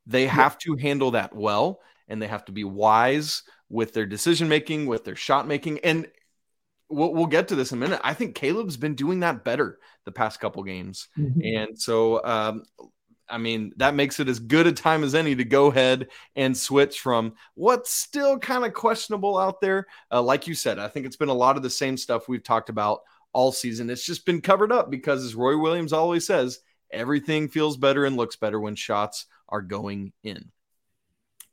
They 0.07 0.27
have 0.27 0.59
to 0.59 0.77
handle 0.77 1.13
that 1.13 1.35
well, 1.35 1.81
and 2.09 2.21
they 2.21 2.27
have 2.27 2.45
to 2.47 2.53
be 2.53 2.65
wise 2.65 3.43
with 3.69 3.93
their 3.93 4.07
decision 4.07 4.49
making, 4.49 4.87
with 4.87 5.05
their 5.05 5.17
shot 5.17 5.47
making, 5.47 5.79
and 5.81 6.07
we'll, 6.91 7.15
we'll 7.15 7.27
get 7.27 7.49
to 7.49 7.55
this 7.55 7.73
in 7.73 7.79
a 7.79 7.81
minute. 7.81 8.01
I 8.05 8.15
think 8.15 8.35
Caleb's 8.35 8.77
been 8.77 8.95
doing 8.95 9.21
that 9.21 9.45
better 9.45 9.79
the 10.05 10.13
past 10.13 10.41
couple 10.41 10.63
games. 10.63 11.09
Mm-hmm. 11.17 11.41
And 11.43 11.79
so, 11.81 12.25
um, 12.25 12.65
I 13.29 13.39
mean, 13.39 13.73
that 13.77 13.95
makes 13.95 14.19
it 14.19 14.29
as 14.29 14.41
good 14.41 14.67
a 14.67 14.73
time 14.73 15.05
as 15.05 15.15
any 15.15 15.37
to 15.37 15.45
go 15.45 15.69
ahead 15.69 16.09
and 16.35 16.57
switch 16.57 17.01
from 17.01 17.35
what's 17.55 17.93
still 17.93 18.39
kind 18.39 18.65
of 18.65 18.75
questionable 18.75 19.39
out 19.39 19.61
there. 19.61 19.87
Uh, 20.11 20.21
like 20.21 20.47
you 20.47 20.55
said, 20.55 20.79
I 20.79 20.89
think 20.89 21.07
it's 21.07 21.17
been 21.17 21.29
a 21.29 21.35
lot 21.35 21.57
of 21.57 21.63
the 21.63 21.71
same 21.71 21.97
stuff 21.97 22.29
we've 22.29 22.43
talked 22.43 22.69
about 22.69 23.01
all 23.33 23.53
season. 23.53 23.89
It's 23.89 24.05
just 24.05 24.27
been 24.27 24.41
covered 24.41 24.73
up 24.73 24.91
because, 24.91 25.25
as 25.25 25.37
Roy 25.37 25.57
Williams 25.57 25.93
always 25.93 26.27
says, 26.27 26.59
everything 26.91 27.49
feels 27.49 27.77
better 27.77 28.05
and 28.05 28.17
looks 28.17 28.35
better 28.35 28.59
when 28.59 28.75
shots 28.75 29.27
are 29.49 29.63
going 29.63 30.13
in. 30.25 30.51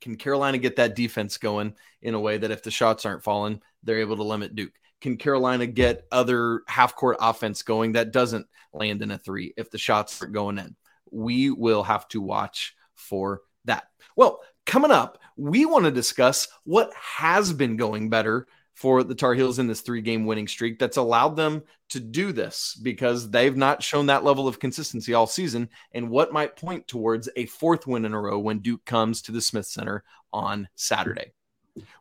Can 0.02 0.16
Carolina 0.16 0.58
get 0.58 0.78
that 0.78 0.96
defense 0.96 1.38
going 1.38 1.76
in 2.02 2.16
a 2.16 2.20
way 2.20 2.38
that 2.38 2.52
if 2.52 2.64
the 2.64 2.72
shots 2.72 3.06
aren't 3.06 3.24
falling, 3.24 3.62
they're 3.84 4.00
able 4.00 4.18
to 4.18 4.24
limit 4.24 4.56
Duke? 4.56 4.74
Can 5.02 5.18
Carolina 5.18 5.68
get 5.68 6.08
other 6.12 6.62
half 6.68 6.96
court 6.96 7.18
offense 7.20 7.64
going 7.64 7.94
that 7.94 8.12
doesn't 8.12 8.48
land 8.74 9.02
in 9.02 9.12
a 9.12 9.18
three 9.18 9.54
if 9.58 9.70
the 9.70 9.78
shots 9.78 10.22
aren't 10.22 10.34
going 10.34 10.58
in? 10.58 10.76
We 11.12 11.50
will 11.50 11.84
have 11.84 12.08
to 12.10 12.22
watch 12.22 12.76
for 12.96 13.42
that. 13.66 13.86
Well, 14.16 14.42
coming 14.66 14.92
up, 14.92 15.20
we 15.36 15.66
want 15.66 15.86
to 15.86 15.92
discuss 15.92 16.48
what 16.64 16.92
has 16.96 17.54
been 17.54 17.78
going 17.78 18.10
better 18.10 18.48
for 18.78 19.04
the 19.04 19.16
Tar 19.16 19.34
Heels 19.34 19.58
in 19.58 19.66
this 19.66 19.82
three 19.82 20.02
game 20.02 20.26
winning 20.28 20.48
streak 20.48 20.78
that's 20.78 20.98
allowed 20.98 21.36
them 21.36 21.64
to 21.90 22.00
do 22.00 22.32
this 22.32 22.80
because 22.84 23.30
they've 23.32 23.58
not 23.58 23.82
shown 23.82 24.06
that 24.06 24.24
level 24.24 24.48
of 24.48 24.60
consistency 24.60 25.16
all 25.16 25.26
season 25.26 25.70
and 25.94 26.12
what 26.12 26.32
might 26.32 26.56
point 26.56 26.88
towards 26.88 27.28
a 27.36 27.48
fourth 27.48 27.88
win 27.88 28.06
in 28.06 28.14
a 28.14 28.22
row 28.22 28.38
when 28.38 28.60
Duke 28.60 28.86
comes 28.86 29.24
to 29.24 29.32
the 29.32 29.42
Smith 29.42 29.66
Center 29.66 30.04
on 30.32 30.68
Saturday. 30.76 31.32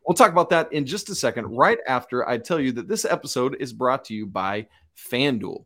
We'll 0.05 0.15
talk 0.15 0.31
about 0.31 0.49
that 0.49 0.71
in 0.73 0.85
just 0.85 1.09
a 1.09 1.15
second, 1.15 1.47
right 1.47 1.79
after 1.87 2.27
I 2.27 2.37
tell 2.37 2.59
you 2.59 2.71
that 2.73 2.87
this 2.87 3.05
episode 3.05 3.57
is 3.59 3.73
brought 3.73 4.05
to 4.05 4.13
you 4.13 4.25
by 4.25 4.67
FanDuel. 5.11 5.65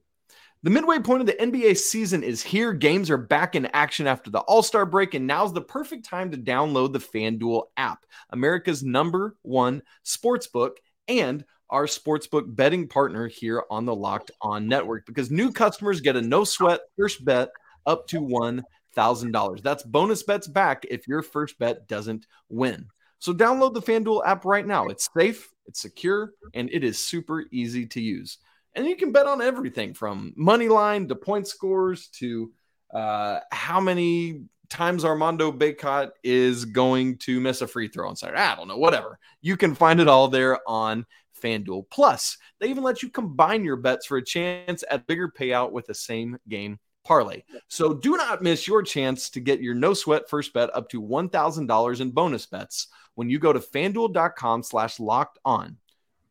The 0.63 0.69
midway 0.69 0.99
point 0.99 1.21
of 1.21 1.27
the 1.27 1.33
NBA 1.33 1.75
season 1.77 2.21
is 2.21 2.43
here. 2.43 2.71
Games 2.71 3.09
are 3.09 3.17
back 3.17 3.55
in 3.55 3.65
action 3.67 4.05
after 4.05 4.29
the 4.29 4.41
All 4.41 4.61
Star 4.61 4.85
break, 4.85 5.15
and 5.15 5.25
now's 5.25 5.53
the 5.53 5.61
perfect 5.61 6.05
time 6.05 6.29
to 6.31 6.37
download 6.37 6.93
the 6.93 6.99
FanDuel 6.99 7.63
app, 7.77 8.05
America's 8.29 8.83
number 8.83 9.35
one 9.41 9.81
sportsbook 10.05 10.73
and 11.07 11.43
our 11.71 11.85
sportsbook 11.85 12.55
betting 12.55 12.87
partner 12.87 13.27
here 13.27 13.63
on 13.71 13.85
the 13.85 13.95
Locked 13.95 14.29
On 14.41 14.67
Network 14.67 15.05
because 15.07 15.31
new 15.31 15.51
customers 15.51 16.01
get 16.01 16.15
a 16.15 16.21
no 16.21 16.43
sweat 16.43 16.81
first 16.97 17.25
bet 17.25 17.49
up 17.85 18.07
to 18.07 18.21
$1,000. 18.21 19.61
That's 19.63 19.83
bonus 19.83 20.21
bets 20.21 20.47
back 20.47 20.85
if 20.89 21.07
your 21.07 21.23
first 21.23 21.57
bet 21.57 21.87
doesn't 21.87 22.27
win. 22.49 22.87
So 23.21 23.35
download 23.35 23.75
the 23.75 23.83
FanDuel 23.83 24.25
app 24.25 24.45
right 24.45 24.65
now. 24.65 24.87
It's 24.87 25.07
safe, 25.15 25.47
it's 25.67 25.79
secure, 25.79 26.33
and 26.55 26.71
it 26.73 26.83
is 26.83 26.97
super 26.97 27.45
easy 27.51 27.85
to 27.85 28.01
use. 28.01 28.39
And 28.73 28.87
you 28.87 28.95
can 28.95 29.11
bet 29.11 29.27
on 29.27 29.43
everything 29.43 29.93
from 29.93 30.33
money 30.35 30.69
line 30.69 31.07
to 31.07 31.15
point 31.15 31.47
scores 31.47 32.07
to 32.13 32.51
uh, 32.91 33.41
how 33.51 33.79
many 33.79 34.45
times 34.69 35.05
Armando 35.05 35.51
Bacot 35.51 36.09
is 36.23 36.65
going 36.65 37.19
to 37.19 37.39
miss 37.39 37.61
a 37.61 37.67
free 37.67 37.89
throw 37.89 38.09
on 38.09 38.15
Saturday. 38.15 38.41
I 38.41 38.55
don't 38.55 38.67
know, 38.67 38.77
whatever. 38.77 39.19
You 39.39 39.55
can 39.55 39.75
find 39.75 40.01
it 40.01 40.07
all 40.07 40.27
there 40.27 40.57
on 40.67 41.05
FanDuel. 41.43 41.91
Plus, 41.91 42.39
they 42.59 42.69
even 42.69 42.83
let 42.83 43.03
you 43.03 43.11
combine 43.11 43.63
your 43.63 43.75
bets 43.75 44.07
for 44.07 44.17
a 44.17 44.25
chance 44.25 44.83
at 44.89 45.05
bigger 45.05 45.29
payout 45.29 45.71
with 45.71 45.85
the 45.85 45.93
same 45.93 46.39
game 46.49 46.79
parlay. 47.03 47.43
So 47.67 47.93
do 47.93 48.17
not 48.17 48.41
miss 48.41 48.67
your 48.67 48.83
chance 48.83 49.29
to 49.31 49.39
get 49.39 49.61
your 49.61 49.75
no 49.75 49.93
sweat 49.93 50.29
first 50.29 50.53
bet 50.53 50.75
up 50.75 50.89
to 50.89 51.01
$1,000 51.01 52.01
in 52.01 52.11
bonus 52.11 52.45
bets 52.45 52.87
when 53.15 53.29
you 53.29 53.39
go 53.39 53.53
to 53.53 53.59
fanduel.com 53.59 54.63
slash 54.63 54.99
locked 54.99 55.39
on. 55.43 55.77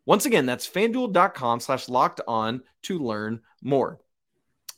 Once 0.07 0.27
again, 0.27 0.47
that's 0.47 0.69
fanduel.com 0.69 1.61
slash 1.61 1.89
locked 1.89 2.21
on 2.27 2.63
to 2.83 2.99
learn 2.99 3.41
more. 3.63 4.01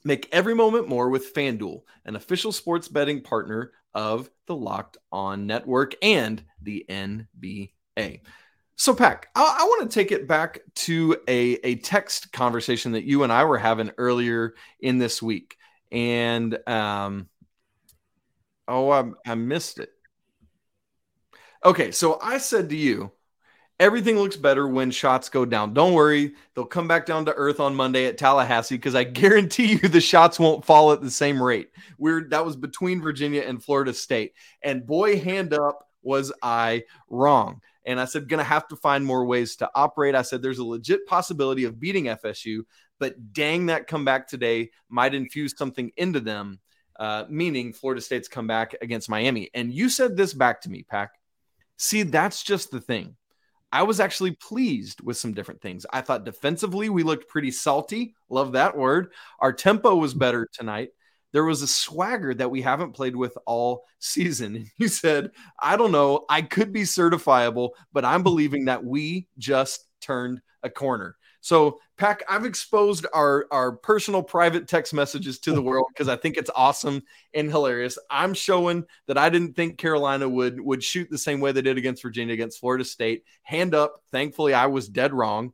Make 0.05 0.29
every 0.33 0.55
moment 0.55 0.89
more 0.89 1.09
with 1.09 1.33
FanDuel, 1.33 1.83
an 2.05 2.17
official 2.17 2.51
sports 2.51 2.89
betting 2.89 3.23
partner 3.23 3.73
of 3.95 4.29
the 4.47 4.57
Locked 4.57 4.97
On 5.13 5.47
Network 5.47 5.95
and 6.03 6.43
the 6.61 6.85
NBA. 6.89 8.21
So, 8.77 8.95
Pack, 8.95 9.29
I, 9.37 9.59
I 9.61 9.65
want 9.65 9.89
to 9.89 9.95
take 9.95 10.11
it 10.11 10.27
back 10.27 10.61
to 10.75 11.17
a, 11.29 11.53
a 11.63 11.77
text 11.77 12.33
conversation 12.33 12.93
that 12.93 13.05
you 13.05 13.23
and 13.23 13.33
I 13.33 13.45
were 13.45 13.59
having 13.59 13.93
earlier 13.97 14.55
in 14.81 14.99
this 14.99 15.23
week. 15.23 15.57
And, 15.93 16.59
um, 16.69 17.29
oh, 18.67 18.91
I, 18.91 19.11
I 19.25 19.35
missed 19.37 19.79
it. 19.79 19.91
Okay, 21.65 21.93
so 21.93 22.19
I 22.21 22.39
said 22.39 22.71
to 22.71 22.77
you, 22.77 23.13
everything 23.79 24.17
looks 24.17 24.37
better 24.37 24.67
when 24.67 24.91
shots 24.91 25.29
go 25.29 25.45
down. 25.45 25.75
Don't 25.75 25.93
worry, 25.93 26.35
they'll 26.55 26.65
come 26.65 26.89
back 26.89 27.07
down 27.07 27.25
to 27.27 27.35
earth 27.35 27.61
on 27.61 27.75
Monday 27.75 28.07
at 28.07 28.19
Tallahassee 28.19 28.77
because 28.77 28.95
I 28.95 29.05
guarantee 29.23 29.73
you 29.73 29.89
the 29.89 30.01
shots 30.01 30.39
won't 30.39 30.65
fall 30.65 30.93
at 30.93 31.03
the 31.03 31.11
same 31.11 31.43
rate. 31.43 31.71
We're 31.99 32.29
that 32.29 32.45
was 32.45 32.57
between 32.57 33.01
Virginia 33.01 33.43
and 33.43 33.63
Florida 33.63 33.93
State, 33.93 34.35
and 34.63 34.87
boy, 34.87 35.21
hand 35.21 35.53
up 35.53 35.89
was 36.03 36.33
I 36.43 36.85
wrong. 37.09 37.61
And 37.85 38.01
I 38.01 38.05
said, 38.05 38.29
gonna 38.29 38.45
have 38.45 38.69
to 38.69 38.77
find 38.77 39.05
more 39.05 39.25
ways 39.25 39.57
to 39.57 39.71
operate. 39.75 40.15
I 40.15 40.23
said, 40.23 40.43
there's 40.43 40.59
a 40.59 40.65
legit 40.65 41.07
possibility 41.07 41.65
of 41.65 41.81
beating 41.81 42.05
FSU, 42.05 42.63
but 43.03 43.33
dang, 43.33 43.67
that 43.67 43.89
comeback 43.89 44.29
today 44.29 44.71
might 44.89 45.13
infuse 45.13 45.59
something 45.59 45.91
into 45.97 46.21
them, 46.21 46.61
uh, 47.01 47.25
meaning 47.29 47.73
Florida 47.73 48.01
State's 48.01 48.29
comeback 48.29 48.77
against 48.81 49.11
Miami. 49.11 49.51
And 49.55 49.75
you 49.75 49.89
said 49.89 50.17
this 50.17 50.33
back 50.33 50.61
to 50.61 50.71
me, 50.71 50.85
Pack. 50.85 51.11
See, 51.79 52.05
that's 52.05 52.45
just 52.45 52.71
the 52.71 52.81
thing 52.81 53.17
I 53.73 53.83
was 53.83 53.99
actually 53.99 54.37
pleased 54.37 55.01
with 55.01 55.17
some 55.17 55.35
different 55.35 55.61
things. 55.61 55.85
I 55.93 56.01
thought 56.01 56.25
defensively 56.25 56.91
we 56.91 57.03
looked 57.03 57.29
pretty 57.29 57.51
salty. 57.51 58.15
Love 58.29 58.53
that 58.53 58.77
word. 58.77 59.13
Our 59.41 59.53
tempo 59.53 59.97
was 59.97 60.15
better 60.15 60.49
tonight. 60.53 60.91
There 61.33 61.45
was 61.45 61.63
a 61.63 61.67
swagger 61.67 62.35
that 62.35 62.53
we 62.53 62.63
haven't 62.63 62.93
played 62.93 63.17
with 63.17 63.37
all 63.47 63.83
season. 63.99 64.71
You 64.77 64.87
said, 64.87 65.33
I 65.61 65.77
don't 65.77 65.91
know, 65.91 66.25
I 66.29 66.43
could 66.43 66.73
be 66.73 66.83
certifiable, 66.83 67.71
but 67.93 68.05
I'm 68.05 68.23
believing 68.23 68.67
that 68.67 68.85
we 68.85 69.27
just 69.39 69.87
turned 70.01 70.41
a 70.63 70.71
corner. 70.71 71.17
So, 71.41 71.81
Pack, 72.03 72.25
I've 72.29 72.45
exposed 72.45 73.07
our 73.15 73.47
our 73.53 73.71
personal 73.71 74.25
private 74.25 74.67
text 74.67 74.93
messages 74.93 75.39
to 75.39 75.53
the 75.53 75.63
world 75.71 75.87
because 75.95 76.09
I 76.09 76.17
think 76.17 76.37
it's 76.37 76.51
awesome 76.53 77.05
and 77.33 77.49
hilarious. 77.49 77.97
I'm 78.11 78.35
showing 78.35 78.87
that 79.07 79.17
I 79.17 79.29
didn't 79.29 79.55
think 79.55 79.79
Carolina 79.79 80.29
would 80.29 80.61
would 80.61 80.83
shoot 80.83 81.09
the 81.09 81.17
same 81.17 81.39
way 81.39 81.53
they 81.53 81.63
did 81.63 81.79
against 81.79 82.03
Virginia 82.03 82.35
against 82.35 82.59
Florida 82.59 82.85
State. 82.85 83.23
Hand 83.45 83.73
up. 83.73 84.03
Thankfully, 84.11 84.53
I 84.53 84.67
was 84.67 84.89
dead 84.89 85.13
wrong. 85.13 85.53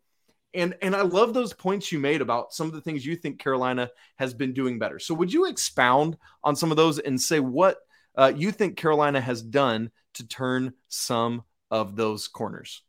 And 0.54 0.74
and 0.80 0.96
I 0.96 1.02
love 1.02 1.34
those 1.34 1.52
points 1.52 1.92
you 1.92 1.98
made 1.98 2.22
about 2.22 2.54
some 2.54 2.66
of 2.66 2.72
the 2.72 2.80
things 2.80 3.04
you 3.04 3.14
think 3.14 3.38
Carolina 3.38 3.90
has 4.16 4.32
been 4.32 4.54
doing 4.54 4.78
better. 4.78 4.98
So 4.98 5.12
would 5.12 5.30
you 5.30 5.44
expound 5.44 6.16
on 6.42 6.56
some 6.56 6.70
of 6.70 6.78
those 6.78 6.98
and 6.98 7.20
say 7.20 7.40
what 7.40 7.76
uh, 8.16 8.32
you 8.34 8.52
think 8.52 8.78
Carolina 8.78 9.20
has 9.20 9.42
done 9.42 9.90
to 10.14 10.26
turn 10.26 10.72
some 10.88 11.42
of 11.70 11.94
those 11.94 12.26
corners? 12.26 12.84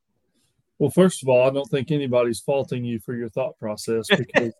Well, 0.80 0.90
first 0.90 1.22
of 1.22 1.30
all, 1.30 1.46
I 1.46 1.54
don't 1.54 1.70
think 1.70 1.92
anybody's 1.92 2.40
faulting 2.40 2.86
you 2.86 3.00
for 3.00 3.14
your 3.14 3.30
thought 3.30 3.58
process 3.60 4.08
because 4.18 4.54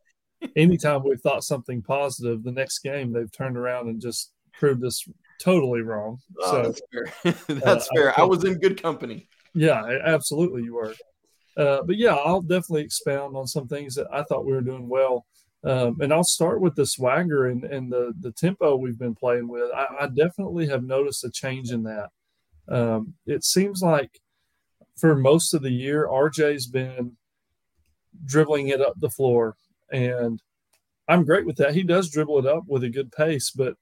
anytime 0.56 1.04
we've 1.04 1.22
thought 1.22 1.44
something 1.44 1.82
positive, 1.82 2.44
the 2.44 2.52
next 2.52 2.80
game 2.80 3.12
they've 3.12 3.32
turned 3.32 3.58
around 3.58 3.88
and 3.88 4.02
just 4.02 4.32
proved 4.54 4.84
us 4.84 5.08
totally 5.42 5.82
wrong. 5.82 6.20
Oh, 6.42 6.52
so 6.52 6.62
that's 6.64 6.82
fair. 6.92 7.34
that's 7.60 7.86
uh, 7.86 7.96
fair. 7.96 8.20
I, 8.20 8.24
I, 8.24 8.26
was 8.26 8.44
in 8.44 8.60
good 8.60 8.82
company. 8.82 9.28
Yeah, 9.54 9.84
absolutely, 10.04 10.64
you 10.64 10.76
were. 10.76 10.94
Uh, 11.58 11.82
but 11.84 11.98
yeah, 11.98 12.16
I'll 12.16 12.42
definitely 12.42 12.84
expound 12.84 13.36
on 13.36 13.48
some 13.48 13.68
things 13.68 13.96
that 13.96 14.08
I 14.14 14.24
thought 14.24 14.46
we 14.46 14.54
were 14.54 14.62
doing 14.62 14.88
well. 14.88 15.26
Um, 15.64 16.00
and 16.00 16.14
I'll 16.14 16.24
start 16.24 16.62
with 16.62 16.76
the 16.76 16.86
swagger 16.86 17.48
and, 17.48 17.66
and 17.66 17.92
the, 17.92 18.14
the 18.22 18.32
tempo 18.32 18.78
we've 18.78 19.00
been 19.00 19.16
playing 19.16 19.48
with. 19.50 19.70
I, 19.76 19.88
I 20.02 20.08
definitely 20.08 20.68
have 20.68 20.84
noticed 20.84 21.26
a 21.26 21.32
change 21.32 21.72
in 21.72 21.84
that. 21.84 22.10
Um, 22.70 23.14
it 23.26 23.44
seems 23.44 23.82
like 23.82 24.22
for 25.00 25.16
most 25.16 25.54
of 25.54 25.62
the 25.62 25.72
year, 25.72 26.08
RJ's 26.08 26.68
been 26.68 27.14
dribbling 28.26 28.70
it 28.70 28.82
up 28.82 28.94
the 28.98 29.10
floor, 29.10 29.56
and 29.92 30.42
I'm 31.08 31.26
great 31.26 31.46
with 31.46 31.58
that. 31.58 31.74
He 31.74 31.84
does 31.84 32.10
dribble 32.10 32.40
it 32.40 32.46
up 32.46 32.64
with 32.68 32.84
a 32.84 32.90
good 32.90 33.12
pace, 33.12 33.52
but 33.52 33.76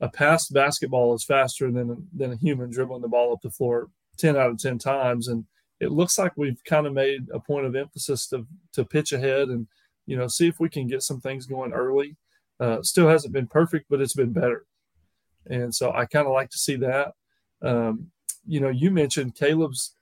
a 0.00 0.08
passed 0.08 0.52
basketball 0.52 1.14
is 1.14 1.24
faster 1.24 1.70
than 1.70 2.08
than 2.14 2.32
a 2.32 2.36
human 2.36 2.70
dribbling 2.70 3.02
the 3.02 3.08
ball 3.08 3.32
up 3.32 3.40
the 3.42 3.50
floor 3.50 3.88
ten 4.16 4.36
out 4.36 4.50
of 4.50 4.58
ten 4.58 4.78
times, 4.78 5.28
and 5.28 5.44
it 5.80 5.92
looks 5.92 6.18
like 6.18 6.32
we've 6.36 6.62
kind 6.64 6.86
of 6.86 6.92
made 6.92 7.28
a 7.32 7.40
point 7.40 7.66
of 7.66 7.76
emphasis 7.76 8.26
to 8.28 8.46
to 8.72 8.84
pitch 8.84 9.12
ahead 9.12 9.48
and 9.48 9.66
you 10.06 10.16
know 10.16 10.26
see 10.26 10.48
if 10.48 10.58
we 10.58 10.68
can 10.68 10.86
get 10.86 11.02
some 11.02 11.20
things 11.20 11.46
going 11.46 11.72
early. 11.72 12.16
Uh, 12.60 12.82
still 12.82 13.08
hasn't 13.08 13.32
been 13.32 13.46
perfect, 13.46 13.86
but 13.88 14.00
it's 14.00 14.14
been 14.14 14.32
better, 14.32 14.66
and 15.46 15.74
so 15.74 15.92
I 15.92 16.06
kind 16.06 16.26
of 16.26 16.32
like 16.32 16.50
to 16.50 16.58
see 16.58 16.76
that. 16.76 17.12
Um, 17.62 18.10
you 18.46 18.60
know, 18.60 18.68
you 18.68 18.90
mentioned 18.90 19.36
Caleb's 19.36 19.94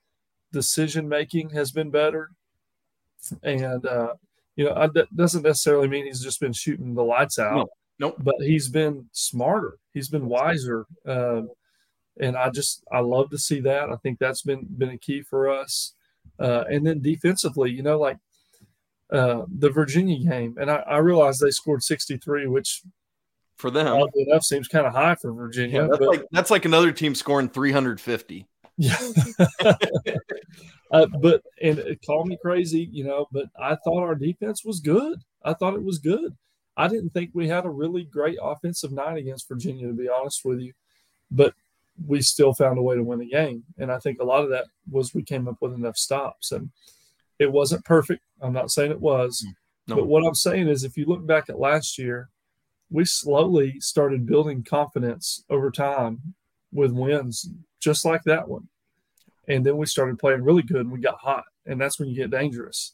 decision 0.51 1.07
making 1.07 1.49
has 1.51 1.71
been 1.71 1.89
better. 1.89 2.31
And, 3.43 3.85
uh, 3.85 4.13
you 4.55 4.65
know, 4.65 4.89
that 4.93 5.15
doesn't 5.15 5.43
necessarily 5.43 5.87
mean 5.87 6.05
he's 6.05 6.23
just 6.23 6.39
been 6.39 6.53
shooting 6.53 6.93
the 6.93 7.03
lights 7.03 7.39
out. 7.39 7.55
No, 7.55 7.67
nope. 7.99 8.15
But 8.19 8.35
he's 8.39 8.69
been 8.69 9.07
smarter. 9.11 9.77
He's 9.93 10.09
been 10.09 10.27
wiser. 10.27 10.85
Um, 11.05 11.49
and 12.19 12.35
I 12.35 12.49
just, 12.49 12.83
I 12.91 12.99
love 12.99 13.29
to 13.29 13.37
see 13.37 13.59
that. 13.61 13.89
I 13.89 13.95
think 13.97 14.19
that's 14.19 14.41
been, 14.41 14.67
been 14.77 14.89
a 14.89 14.97
key 14.97 15.21
for 15.21 15.49
us. 15.49 15.93
Uh, 16.39 16.63
and 16.69 16.85
then 16.85 17.01
defensively, 17.01 17.71
you 17.71 17.83
know, 17.83 17.99
like 17.99 18.17
uh, 19.11 19.43
the 19.59 19.69
Virginia 19.69 20.19
game, 20.27 20.55
and 20.59 20.71
I, 20.71 20.77
I 20.77 20.97
realize 20.97 21.39
they 21.39 21.51
scored 21.51 21.83
63, 21.83 22.47
which 22.47 22.81
for 23.57 23.69
them, 23.69 24.07
enough 24.15 24.43
seems 24.43 24.67
kind 24.67 24.87
of 24.87 24.93
high 24.93 25.15
for 25.15 25.31
Virginia. 25.33 25.81
Yeah, 25.81 25.87
that's, 25.87 25.99
but, 25.99 26.07
like, 26.07 26.25
that's 26.31 26.51
like 26.51 26.65
another 26.65 26.91
team 26.91 27.13
scoring 27.13 27.47
350. 27.47 28.47
Yeah. 28.81 28.97
uh, 30.91 31.05
but 31.21 31.43
and 31.61 31.77
it 31.77 32.01
called 32.03 32.27
me 32.27 32.37
crazy, 32.41 32.89
you 32.91 33.03
know, 33.03 33.27
but 33.31 33.45
I 33.59 33.75
thought 33.75 34.01
our 34.01 34.15
defense 34.15 34.65
was 34.65 34.79
good. 34.79 35.21
I 35.43 35.53
thought 35.53 35.75
it 35.75 35.83
was 35.83 35.99
good. 35.99 36.35
I 36.75 36.87
didn't 36.87 37.11
think 37.11 37.29
we 37.33 37.47
had 37.47 37.65
a 37.65 37.69
really 37.69 38.05
great 38.05 38.39
offensive 38.41 38.91
night 38.91 39.17
against 39.17 39.47
Virginia, 39.47 39.87
to 39.87 39.93
be 39.93 40.09
honest 40.09 40.43
with 40.43 40.61
you. 40.61 40.73
But 41.29 41.53
we 42.07 42.21
still 42.23 42.53
found 42.53 42.79
a 42.79 42.81
way 42.81 42.95
to 42.95 43.03
win 43.03 43.19
the 43.19 43.27
game. 43.27 43.63
And 43.77 43.91
I 43.91 43.99
think 43.99 44.19
a 44.19 44.25
lot 44.25 44.43
of 44.43 44.49
that 44.49 44.65
was 44.89 45.13
we 45.13 45.21
came 45.21 45.47
up 45.47 45.57
with 45.61 45.73
enough 45.73 45.97
stops. 45.97 46.51
And 46.51 46.71
it 47.37 47.51
wasn't 47.51 47.85
perfect. 47.85 48.23
I'm 48.41 48.53
not 48.53 48.71
saying 48.71 48.91
it 48.91 48.99
was. 48.99 49.45
Mm, 49.45 49.53
no. 49.89 49.95
But 49.97 50.07
what 50.07 50.25
I'm 50.25 50.33
saying 50.33 50.69
is 50.69 50.83
if 50.83 50.97
you 50.97 51.05
look 51.05 51.25
back 51.27 51.49
at 51.49 51.59
last 51.59 51.99
year, 51.99 52.29
we 52.89 53.05
slowly 53.05 53.79
started 53.79 54.25
building 54.25 54.63
confidence 54.63 55.43
over 55.51 55.69
time 55.69 56.33
with 56.71 56.91
wins 56.91 57.47
just 57.81 58.05
like 58.05 58.23
that 58.23 58.47
one. 58.47 58.69
And 59.47 59.65
then 59.65 59.77
we 59.77 59.85
started 59.85 60.19
playing 60.19 60.43
really 60.43 60.61
good 60.61 60.81
and 60.81 60.91
we 60.91 60.99
got 60.99 61.19
hot. 61.19 61.43
And 61.65 61.79
that's 61.79 61.99
when 61.99 62.09
you 62.09 62.15
get 62.15 62.31
dangerous. 62.31 62.93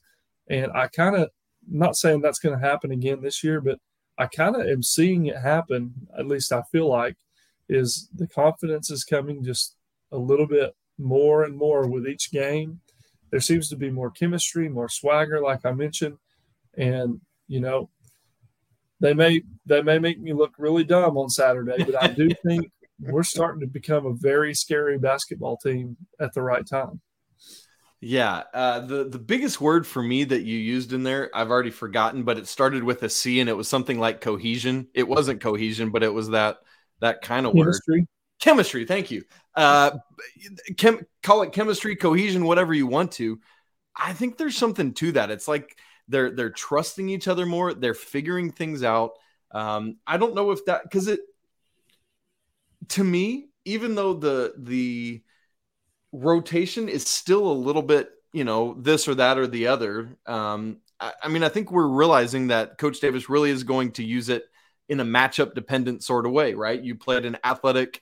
And 0.50 0.72
I 0.74 0.88
kind 0.88 1.16
of, 1.16 1.30
not 1.70 1.98
saying 1.98 2.22
that's 2.22 2.39
going 2.39 2.58
to 2.58 2.66
happen 2.66 2.92
again 2.92 3.22
this 3.22 3.44
year, 3.44 3.60
but 3.60 3.80
I 4.18 4.27
kind 4.27 4.56
of 4.56 4.66
am 4.66 4.82
seeing 4.82 5.25
it 5.25 5.38
happen. 5.38 5.94
At 6.18 6.27
least 6.27 6.51
I 6.51 6.63
feel 6.72 6.88
like 6.88 7.18
is 7.70 8.10
the 8.16 8.27
confidence 8.27 8.89
is 8.89 9.04
coming 9.04 9.44
just 9.44 9.75
a 10.12 10.18
little 10.18 10.48
bit 10.48 10.75
more 10.98 11.44
and 11.44 11.56
more 11.56 11.88
with 11.88 12.08
each 12.08 12.32
game. 12.32 12.80
There 13.30 13.42
seems 13.42 13.70
to 13.70 13.75
be 13.75 13.89
more 13.89 14.10
chemistry, 14.10 14.70
more 14.70 14.89
swagger, 14.89 15.42
like 15.42 15.66
I 15.66 15.74
mentioned, 15.74 16.18
and 16.77 17.20
you 17.48 17.60
know, 17.60 17.89
they 19.00 19.13
may 19.13 19.44
they 19.66 19.82
may 19.82 20.00
make 20.00 20.20
me 20.20 20.34
look 20.34 20.54
really 20.58 20.84
dumb 20.84 21.18
on 21.18 21.30
Saturday, 21.30 21.84
but 21.84 22.01
I 22.01 22.08
do 22.08 22.30
think 22.46 22.72
we're 23.00 23.24
starting 23.24 23.62
to 23.62 23.68
become 23.68 24.06
a 24.06 24.13
very 24.13 24.54
scary 24.54 24.98
basketball 24.98 25.58
team 25.58 25.98
at 26.20 26.34
the 26.34 26.42
right 26.42 26.66
time. 26.66 27.01
Yeah, 28.00 28.44
uh, 28.54 28.82
the 28.82 29.06
the 29.06 29.20
biggest 29.20 29.60
word 29.60 29.88
for 29.88 30.04
me 30.04 30.24
that 30.24 30.44
you 30.44 30.58
used 30.58 30.94
in 30.94 31.01
there, 31.01 31.32
I've 31.34 31.50
already 31.50 31.72
forgotten, 31.72 32.24
but 32.24 32.38
it 32.38 32.48
started 32.48 32.84
with 32.84 33.01
a 33.01 33.10
C, 33.10 33.39
and 33.39 33.50
it 33.50 33.54
was 33.54 33.68
something 33.68 34.00
like 34.00 34.22
cohesion. 34.22 34.88
It 34.94 35.08
wasn't 35.08 35.42
cohesion, 35.42 35.89
but 35.89 36.04
it 36.04 36.13
was 36.13 36.30
that 36.30 36.60
that 37.01 37.22
kind 37.22 37.48
of 37.48 37.54
chemistry. 37.54 38.01
word. 38.01 38.08
Chemistry. 38.39 38.86
Thank 38.86 39.10
you. 39.10 39.24
Uh, 39.56 39.98
chem- 40.77 41.08
call 41.24 41.42
it 41.42 41.54
chemistry, 41.54 41.96
cohesion, 41.96 42.46
whatever 42.46 42.72
you 42.72 42.86
want 42.86 43.13
to. 43.13 43.39
I 43.96 44.13
think 44.13 44.38
there's 44.38 44.56
something 44.56 44.94
to 44.96 45.13
that. 45.13 45.32
It's 45.32 45.48
like 45.48 45.75
they're 46.08 46.30
they're 46.30 46.51
trusting 46.51 47.10
each 47.10 47.27
other 47.27 47.48
more. 47.48 47.74
They're 47.74 47.96
figuring 47.96 48.51
things 48.51 48.84
out. 48.84 49.13
Um, 49.51 49.98
I 50.06 50.18
don't 50.18 50.36
know 50.36 50.51
if 50.51 50.63
that 50.66 50.84
because 50.84 51.08
it 51.08 51.22
to 52.89 53.03
me, 53.03 53.50
even 53.65 53.96
though 53.96 54.13
the 54.13 54.53
the 54.58 55.22
rotation 56.12 56.89
is 56.89 57.08
still 57.08 57.51
a 57.51 57.53
little 57.53 57.82
bit, 57.82 58.10
you 58.34 58.44
know, 58.44 58.75
this 58.79 59.08
or 59.08 59.15
that 59.15 59.38
or 59.38 59.48
the 59.48 59.67
other. 59.67 60.17
Um, 60.25 60.77
I, 61.00 61.13
I 61.24 61.27
mean, 61.27 61.44
I 61.44 61.50
think 61.50 61.72
we're 61.72 61.88
realizing 61.88 62.48
that 62.48 62.77
Coach 62.77 63.00
Davis 63.00 63.29
really 63.29 63.51
is 63.51 63.63
going 63.63 63.91
to 63.94 64.03
use 64.03 64.29
it 64.29 64.46
in 64.89 65.00
a 65.00 65.06
matchup 65.06 65.53
dependent 65.53 66.03
sort 66.03 66.25
of 66.25 66.32
way, 66.32 66.53
right? 66.53 66.82
You 66.82 66.96
played 66.96 67.25
an 67.25 67.38
athletic, 67.44 68.01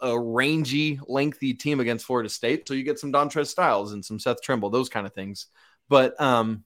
a 0.00 0.18
rangy, 0.18 0.98
lengthy 1.06 1.52
team 1.52 1.80
against 1.80 2.06
Florida 2.06 2.28
State, 2.28 2.66
so 2.66 2.74
you 2.74 2.82
get 2.82 2.98
some 2.98 3.12
Dontrez 3.12 3.48
Styles 3.48 3.92
and 3.92 4.04
some 4.04 4.18
Seth 4.18 4.40
Trimble, 4.40 4.70
those 4.70 4.88
kind 4.88 5.06
of 5.06 5.12
things. 5.12 5.46
But 5.88 6.18
um, 6.20 6.64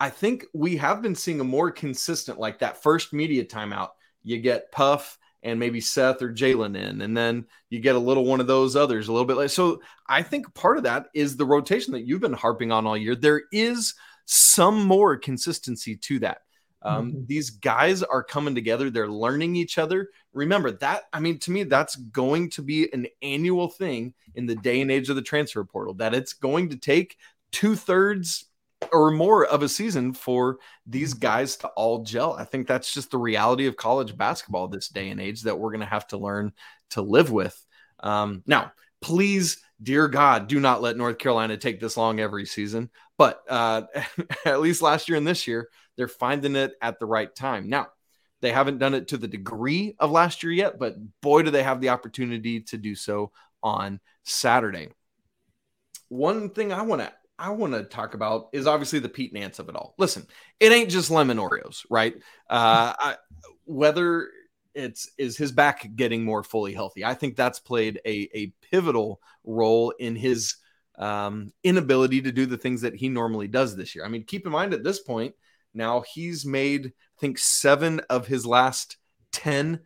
I 0.00 0.08
think 0.10 0.46
we 0.54 0.78
have 0.78 1.02
been 1.02 1.14
seeing 1.14 1.40
a 1.40 1.44
more 1.44 1.70
consistent, 1.70 2.38
like 2.38 2.60
that 2.60 2.82
first 2.82 3.12
media 3.12 3.44
timeout. 3.44 3.90
You 4.22 4.40
get 4.40 4.72
Puff 4.72 5.18
and 5.42 5.58
maybe 5.58 5.80
Seth 5.80 6.22
or 6.22 6.32
Jalen 6.32 6.76
in, 6.76 7.00
and 7.00 7.16
then 7.16 7.46
you 7.68 7.80
get 7.80 7.96
a 7.96 8.00
little 8.00 8.24
one 8.24 8.40
of 8.40 8.46
those 8.46 8.76
others 8.76 9.08
a 9.08 9.12
little 9.12 9.26
bit 9.26 9.36
like. 9.36 9.50
So 9.50 9.80
I 10.06 10.22
think 10.22 10.54
part 10.54 10.76
of 10.76 10.84
that 10.84 11.06
is 11.14 11.36
the 11.36 11.46
rotation 11.46 11.92
that 11.92 12.06
you've 12.06 12.20
been 12.20 12.32
harping 12.32 12.70
on 12.70 12.86
all 12.86 12.96
year. 12.96 13.16
There 13.16 13.42
is 13.52 13.94
some 14.24 14.84
more 14.84 15.16
consistency 15.16 15.96
to 15.96 16.20
that. 16.20 16.38
Um, 16.84 17.12
mm-hmm. 17.12 17.26
These 17.26 17.50
guys 17.50 18.02
are 18.02 18.22
coming 18.22 18.54
together. 18.54 18.90
They're 18.90 19.08
learning 19.08 19.56
each 19.56 19.78
other. 19.78 20.10
Remember 20.32 20.72
that. 20.72 21.04
I 21.12 21.20
mean, 21.20 21.38
to 21.40 21.50
me, 21.50 21.64
that's 21.64 21.96
going 21.96 22.50
to 22.50 22.62
be 22.62 22.92
an 22.92 23.06
annual 23.22 23.68
thing 23.68 24.14
in 24.34 24.46
the 24.46 24.56
day 24.56 24.80
and 24.80 24.90
age 24.90 25.08
of 25.08 25.16
the 25.16 25.22
transfer 25.22 25.64
portal. 25.64 25.94
That 25.94 26.14
it's 26.14 26.32
going 26.32 26.70
to 26.70 26.76
take 26.76 27.16
two 27.52 27.76
thirds 27.76 28.46
or 28.92 29.10
more 29.10 29.44
of 29.44 29.62
a 29.62 29.68
season 29.68 30.12
for 30.12 30.58
these 30.86 31.14
mm-hmm. 31.14 31.20
guys 31.20 31.56
to 31.56 31.68
all 31.68 32.02
gel. 32.02 32.32
I 32.32 32.44
think 32.44 32.66
that's 32.66 32.92
just 32.92 33.10
the 33.10 33.18
reality 33.18 33.66
of 33.66 33.76
college 33.76 34.16
basketball 34.16 34.68
this 34.68 34.88
day 34.88 35.10
and 35.10 35.20
age 35.20 35.42
that 35.42 35.58
we're 35.58 35.70
going 35.70 35.80
to 35.80 35.86
have 35.86 36.06
to 36.08 36.18
learn 36.18 36.52
to 36.90 37.02
live 37.02 37.30
with. 37.30 37.58
Um, 38.00 38.42
now, 38.46 38.72
please, 39.00 39.58
dear 39.82 40.08
God, 40.08 40.48
do 40.48 40.60
not 40.60 40.82
let 40.82 40.96
North 40.96 41.18
Carolina 41.18 41.56
take 41.56 41.80
this 41.80 41.96
long 41.96 42.20
every 42.20 42.46
season. 42.46 42.90
But 43.18 43.42
uh, 43.48 43.82
at 44.44 44.60
least 44.60 44.82
last 44.82 45.08
year 45.08 45.18
and 45.18 45.26
this 45.26 45.46
year, 45.46 45.68
they're 45.96 46.08
finding 46.08 46.56
it 46.56 46.72
at 46.80 46.98
the 46.98 47.06
right 47.06 47.32
time. 47.34 47.68
Now, 47.68 47.88
they 48.40 48.50
haven't 48.50 48.78
done 48.78 48.94
it 48.94 49.08
to 49.08 49.18
the 49.18 49.28
degree 49.28 49.94
of 50.00 50.10
last 50.10 50.42
year 50.42 50.52
yet, 50.52 50.78
but 50.78 50.96
boy, 51.20 51.42
do 51.42 51.50
they 51.50 51.62
have 51.62 51.80
the 51.80 51.90
opportunity 51.90 52.60
to 52.62 52.76
do 52.76 52.96
so 52.96 53.30
on 53.62 54.00
Saturday. 54.24 54.88
One 56.08 56.50
thing 56.50 56.72
I 56.72 56.82
want 56.82 57.02
to 57.02 57.12
I 57.42 57.50
want 57.50 57.72
to 57.74 57.84
talk 57.84 58.14
about 58.14 58.48
is 58.52 58.66
obviously 58.66 59.00
the 59.00 59.08
Pete 59.08 59.32
Nance 59.32 59.58
of 59.58 59.68
it 59.68 59.76
all. 59.76 59.94
Listen, 59.98 60.26
it 60.60 60.72
ain't 60.72 60.90
just 60.90 61.10
lemon 61.10 61.38
Oreos, 61.38 61.84
right? 61.90 62.14
Uh, 62.48 62.94
I, 62.98 63.16
whether 63.64 64.28
it's 64.74 65.10
is 65.18 65.36
his 65.36 65.52
back 65.52 65.90
getting 65.96 66.24
more 66.24 66.42
fully 66.42 66.72
healthy, 66.72 67.04
I 67.04 67.14
think 67.14 67.36
that's 67.36 67.58
played 67.58 68.00
a 68.06 68.28
a 68.34 68.52
pivotal 68.70 69.20
role 69.44 69.90
in 69.90 70.16
his 70.16 70.56
um, 70.98 71.52
inability 71.64 72.22
to 72.22 72.32
do 72.32 72.46
the 72.46 72.58
things 72.58 72.82
that 72.82 72.94
he 72.94 73.08
normally 73.08 73.48
does 73.48 73.76
this 73.76 73.94
year. 73.94 74.04
I 74.04 74.08
mean, 74.08 74.24
keep 74.24 74.46
in 74.46 74.52
mind 74.52 74.72
at 74.72 74.84
this 74.84 75.00
point 75.00 75.34
now 75.74 76.02
he's 76.02 76.44
made 76.44 76.86
I 76.86 77.20
think 77.20 77.38
seven 77.38 78.00
of 78.10 78.26
his 78.26 78.44
last 78.44 78.96
10 79.32 79.80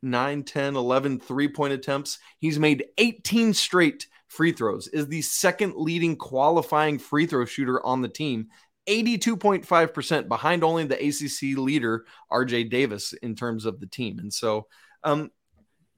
9 0.00 0.42
10 0.44 0.76
11 0.76 1.20
three 1.20 1.48
point 1.48 1.72
attempts 1.72 2.18
he's 2.38 2.58
made 2.58 2.86
18 2.98 3.52
straight 3.54 4.06
free 4.28 4.52
throws, 4.52 4.88
is 4.88 5.08
the 5.08 5.22
second 5.22 5.74
leading 5.76 6.16
qualifying 6.16 6.98
free 6.98 7.26
throw 7.26 7.44
shooter 7.44 7.84
on 7.84 8.02
the 8.02 8.08
team. 8.08 8.48
82.5% 8.88 10.28
behind 10.28 10.64
only 10.64 10.84
the 10.84 10.94
ACC 10.94 11.58
leader, 11.58 12.06
RJ 12.32 12.70
Davis, 12.70 13.12
in 13.12 13.34
terms 13.34 13.66
of 13.66 13.80
the 13.80 13.86
team. 13.86 14.18
And 14.18 14.32
so, 14.32 14.66
um, 15.04 15.30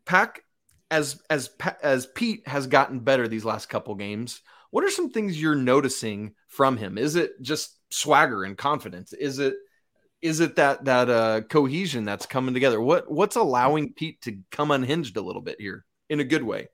Pack, 0.04 0.42
as, 0.90 1.20
as, 1.30 1.50
as 1.82 2.06
Pete 2.06 2.48
has 2.48 2.66
gotten 2.66 2.98
better 2.98 3.28
these 3.28 3.44
last 3.44 3.68
couple 3.68 3.94
games, 3.94 4.40
what 4.70 4.82
are 4.82 4.90
some 4.90 5.10
things 5.10 5.40
you're 5.40 5.54
noticing 5.54 6.34
from 6.48 6.76
him? 6.76 6.98
Is 6.98 7.14
it 7.14 7.40
just 7.40 7.76
swagger 7.90 8.42
and 8.42 8.58
confidence? 8.58 9.12
Is 9.12 9.38
it, 9.38 9.54
is 10.22 10.40
it 10.40 10.56
that 10.56 10.84
that 10.84 11.08
uh, 11.08 11.40
cohesion 11.42 12.04
that's 12.04 12.26
coming 12.26 12.54
together? 12.54 12.80
What 12.80 13.10
what's 13.10 13.36
allowing 13.36 13.94
Pete 13.94 14.20
to 14.22 14.38
come 14.50 14.70
unhinged 14.70 15.16
a 15.16 15.22
little 15.22 15.40
bit 15.42 15.56
here 15.58 15.84
in 16.08 16.20
a 16.20 16.24
good 16.24 16.42
way? 16.42 16.68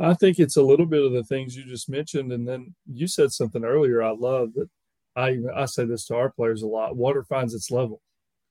I 0.00 0.14
think 0.14 0.38
it's 0.38 0.56
a 0.56 0.62
little 0.62 0.86
bit 0.86 1.04
of 1.04 1.12
the 1.12 1.24
things 1.24 1.56
you 1.56 1.64
just 1.64 1.88
mentioned, 1.88 2.32
and 2.32 2.46
then 2.46 2.74
you 2.86 3.06
said 3.06 3.32
something 3.32 3.64
earlier. 3.64 4.02
I 4.02 4.10
love 4.10 4.54
that. 4.54 4.68
I 5.16 5.38
I 5.54 5.64
say 5.66 5.84
this 5.84 6.06
to 6.06 6.16
our 6.16 6.30
players 6.30 6.62
a 6.62 6.66
lot. 6.66 6.96
Water 6.96 7.24
finds 7.24 7.54
its 7.54 7.70
level. 7.70 8.00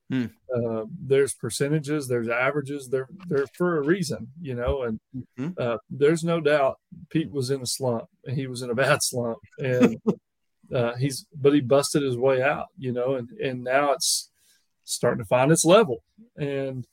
Hmm. 0.09 0.25
Uh, 0.53 0.85
there's 1.01 1.33
percentages, 1.33 2.07
there's 2.07 2.29
averages. 2.29 2.89
They're 2.89 3.09
they're 3.27 3.47
for 3.57 3.77
a 3.77 3.85
reason, 3.85 4.27
you 4.41 4.55
know. 4.55 4.83
And 4.83 4.99
mm-hmm. 5.15 5.49
uh, 5.57 5.77
there's 5.89 6.23
no 6.23 6.39
doubt 6.39 6.79
Pete 7.09 7.31
was 7.31 7.49
in 7.49 7.61
a 7.61 7.65
slump, 7.65 8.05
and 8.25 8.37
he 8.37 8.47
was 8.47 8.61
in 8.61 8.69
a 8.69 8.75
bad 8.75 9.03
slump, 9.03 9.39
and 9.59 9.97
uh, 10.73 10.95
he's 10.95 11.25
but 11.33 11.53
he 11.53 11.61
busted 11.61 12.03
his 12.03 12.17
way 12.17 12.41
out, 12.41 12.67
you 12.77 12.91
know. 12.91 13.15
And 13.15 13.29
and 13.31 13.63
now 13.63 13.91
it's 13.93 14.29
starting 14.83 15.23
to 15.23 15.27
find 15.27 15.51
its 15.51 15.65
level, 15.65 16.03
and 16.37 16.85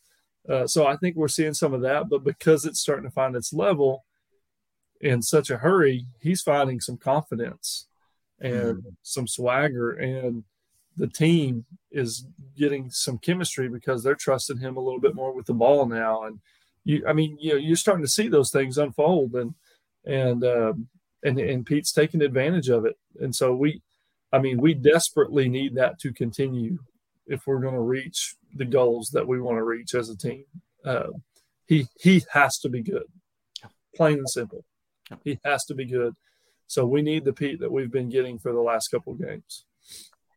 uh, 0.48 0.66
so 0.66 0.86
I 0.86 0.96
think 0.96 1.16
we're 1.16 1.28
seeing 1.28 1.54
some 1.54 1.72
of 1.72 1.82
that. 1.82 2.08
But 2.08 2.24
because 2.24 2.64
it's 2.64 2.80
starting 2.80 3.08
to 3.08 3.14
find 3.14 3.36
its 3.36 3.52
level 3.52 4.04
in 5.04 5.20
such 5.20 5.50
a 5.50 5.58
hurry, 5.58 6.06
he's 6.18 6.40
finding 6.40 6.80
some 6.80 6.96
confidence 6.96 7.86
and 8.40 8.82
mm. 8.82 8.96
some 9.02 9.28
swagger, 9.28 9.92
and 9.92 10.44
the 10.96 11.06
team 11.06 11.66
is 11.92 12.26
getting 12.56 12.90
some 12.90 13.18
chemistry 13.18 13.68
because 13.68 14.02
they're 14.02 14.14
trusting 14.14 14.58
him 14.58 14.76
a 14.76 14.80
little 14.80 15.00
bit 15.00 15.14
more 15.14 15.32
with 15.32 15.44
the 15.44 15.52
ball 15.52 15.84
now. 15.86 16.24
And 16.24 16.40
you, 16.84 17.04
I 17.06 17.12
mean, 17.12 17.36
you 17.38 17.52
know, 17.52 17.58
you're 17.58 17.76
starting 17.76 18.04
to 18.04 18.10
see 18.10 18.28
those 18.28 18.50
things 18.50 18.78
unfold, 18.78 19.34
and 19.34 19.54
and 20.06 20.42
um, 20.42 20.88
and 21.22 21.38
and 21.38 21.66
Pete's 21.66 21.92
taking 21.92 22.22
advantage 22.22 22.70
of 22.70 22.86
it. 22.86 22.96
And 23.20 23.34
so 23.34 23.54
we, 23.54 23.82
I 24.32 24.38
mean, 24.38 24.58
we 24.58 24.72
desperately 24.72 25.50
need 25.50 25.74
that 25.74 25.98
to 26.00 26.14
continue 26.14 26.78
if 27.26 27.46
we're 27.46 27.60
going 27.60 27.74
to 27.74 27.80
reach 27.80 28.36
the 28.54 28.64
goals 28.64 29.10
that 29.12 29.26
we 29.26 29.38
want 29.38 29.58
to 29.58 29.64
reach 29.64 29.94
as 29.94 30.08
a 30.08 30.16
team. 30.16 30.44
Uh, 30.82 31.08
he 31.66 31.88
he 32.00 32.22
has 32.32 32.58
to 32.60 32.70
be 32.70 32.82
good, 32.82 33.04
plain 33.94 34.16
and 34.18 34.30
simple. 34.30 34.64
He 35.24 35.38
has 35.44 35.64
to 35.66 35.74
be 35.74 35.84
good. 35.84 36.14
So 36.66 36.86
we 36.86 37.02
need 37.02 37.24
the 37.24 37.32
Pete 37.32 37.60
that 37.60 37.70
we've 37.70 37.90
been 37.90 38.08
getting 38.08 38.38
for 38.38 38.52
the 38.52 38.60
last 38.60 38.88
couple 38.88 39.14
games. 39.14 39.64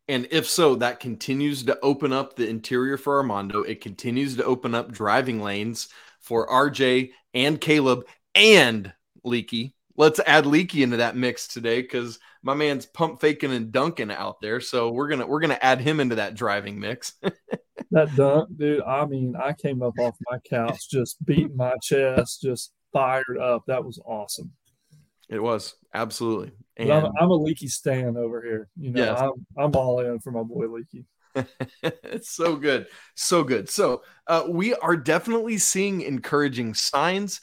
And 0.08 0.26
if 0.30 0.48
so, 0.48 0.74
that 0.76 1.00
continues 1.00 1.62
to 1.64 1.78
open 1.82 2.12
up 2.12 2.34
the 2.34 2.48
interior 2.48 2.96
for 2.96 3.18
Armando. 3.18 3.62
It 3.62 3.80
continues 3.80 4.36
to 4.36 4.44
open 4.44 4.74
up 4.74 4.90
driving 4.90 5.42
lanes 5.42 5.88
for 6.20 6.48
RJ 6.48 7.10
and 7.34 7.60
Caleb 7.60 8.06
and 8.34 8.92
Leaky. 9.22 9.74
Let's 9.96 10.20
add 10.20 10.46
Leaky 10.46 10.82
into 10.82 10.98
that 10.98 11.16
mix 11.16 11.48
today 11.48 11.82
because 11.82 12.18
my 12.42 12.54
man's 12.54 12.86
pump 12.86 13.20
faking 13.20 13.52
and 13.52 13.72
dunking 13.72 14.10
out 14.10 14.40
there. 14.40 14.60
So 14.60 14.90
we're 14.92 15.08
gonna 15.08 15.26
we're 15.26 15.40
gonna 15.40 15.58
add 15.60 15.80
him 15.80 16.00
into 16.00 16.14
that 16.14 16.34
driving 16.34 16.78
mix. 16.78 17.14
that 17.90 18.14
dunk, 18.14 18.56
dude. 18.56 18.82
I 18.82 19.04
mean, 19.06 19.34
I 19.36 19.52
came 19.52 19.82
up 19.82 19.94
off 19.98 20.14
my 20.30 20.38
couch, 20.48 20.88
just 20.88 21.22
beating 21.24 21.56
my 21.56 21.74
chest, 21.82 22.42
just 22.42 22.72
fired 22.92 23.38
up. 23.40 23.64
That 23.66 23.84
was 23.84 24.00
awesome. 24.04 24.52
It 25.28 25.42
was 25.42 25.74
absolutely. 25.92 26.52
And 26.76 26.92
I'm, 26.92 27.12
I'm, 27.20 27.30
a 27.30 27.34
leaky 27.34 27.68
stan 27.68 28.16
over 28.16 28.40
here. 28.42 28.68
You 28.76 28.92
know, 28.92 29.04
yes. 29.04 29.20
I'm, 29.20 29.32
I'm 29.56 29.76
all 29.76 30.00
in 30.00 30.20
for 30.20 30.30
my 30.30 30.42
boy 30.42 30.66
Leaky. 30.68 31.06
it's 31.82 32.30
so 32.34 32.56
good, 32.56 32.86
so 33.14 33.44
good. 33.44 33.68
So 33.68 34.02
uh, 34.26 34.44
we 34.48 34.74
are 34.74 34.96
definitely 34.96 35.58
seeing 35.58 36.00
encouraging 36.00 36.74
signs, 36.74 37.40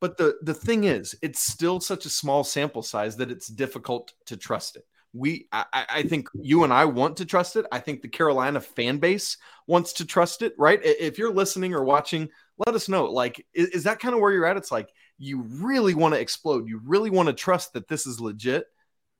but 0.00 0.16
the 0.16 0.38
the 0.42 0.54
thing 0.54 0.84
is, 0.84 1.14
it's 1.22 1.40
still 1.40 1.78
such 1.80 2.04
a 2.04 2.10
small 2.10 2.42
sample 2.42 2.82
size 2.82 3.16
that 3.16 3.30
it's 3.30 3.46
difficult 3.46 4.12
to 4.26 4.36
trust 4.36 4.76
it. 4.76 4.86
We, 5.12 5.48
I, 5.50 5.64
I 5.72 6.02
think 6.04 6.28
you 6.34 6.62
and 6.62 6.72
I 6.72 6.84
want 6.84 7.16
to 7.16 7.24
trust 7.24 7.56
it. 7.56 7.66
I 7.72 7.80
think 7.80 8.00
the 8.00 8.08
Carolina 8.08 8.60
fan 8.60 8.98
base 8.98 9.38
wants 9.66 9.94
to 9.94 10.04
trust 10.06 10.42
it. 10.42 10.54
Right? 10.56 10.80
If 10.82 11.18
you're 11.18 11.32
listening 11.32 11.74
or 11.74 11.84
watching, 11.84 12.28
let 12.66 12.74
us 12.74 12.88
know. 12.88 13.06
Like, 13.06 13.44
is, 13.54 13.68
is 13.68 13.84
that 13.84 14.00
kind 14.00 14.14
of 14.14 14.20
where 14.20 14.32
you're 14.32 14.46
at? 14.46 14.56
It's 14.56 14.72
like 14.72 14.88
you 15.18 15.42
really 15.42 15.94
want 15.94 16.14
to 16.14 16.20
explode. 16.20 16.68
You 16.68 16.80
really 16.84 17.10
want 17.10 17.28
to 17.28 17.32
trust 17.32 17.72
that 17.72 17.88
this 17.88 18.06
is 18.06 18.20
legit, 18.20 18.64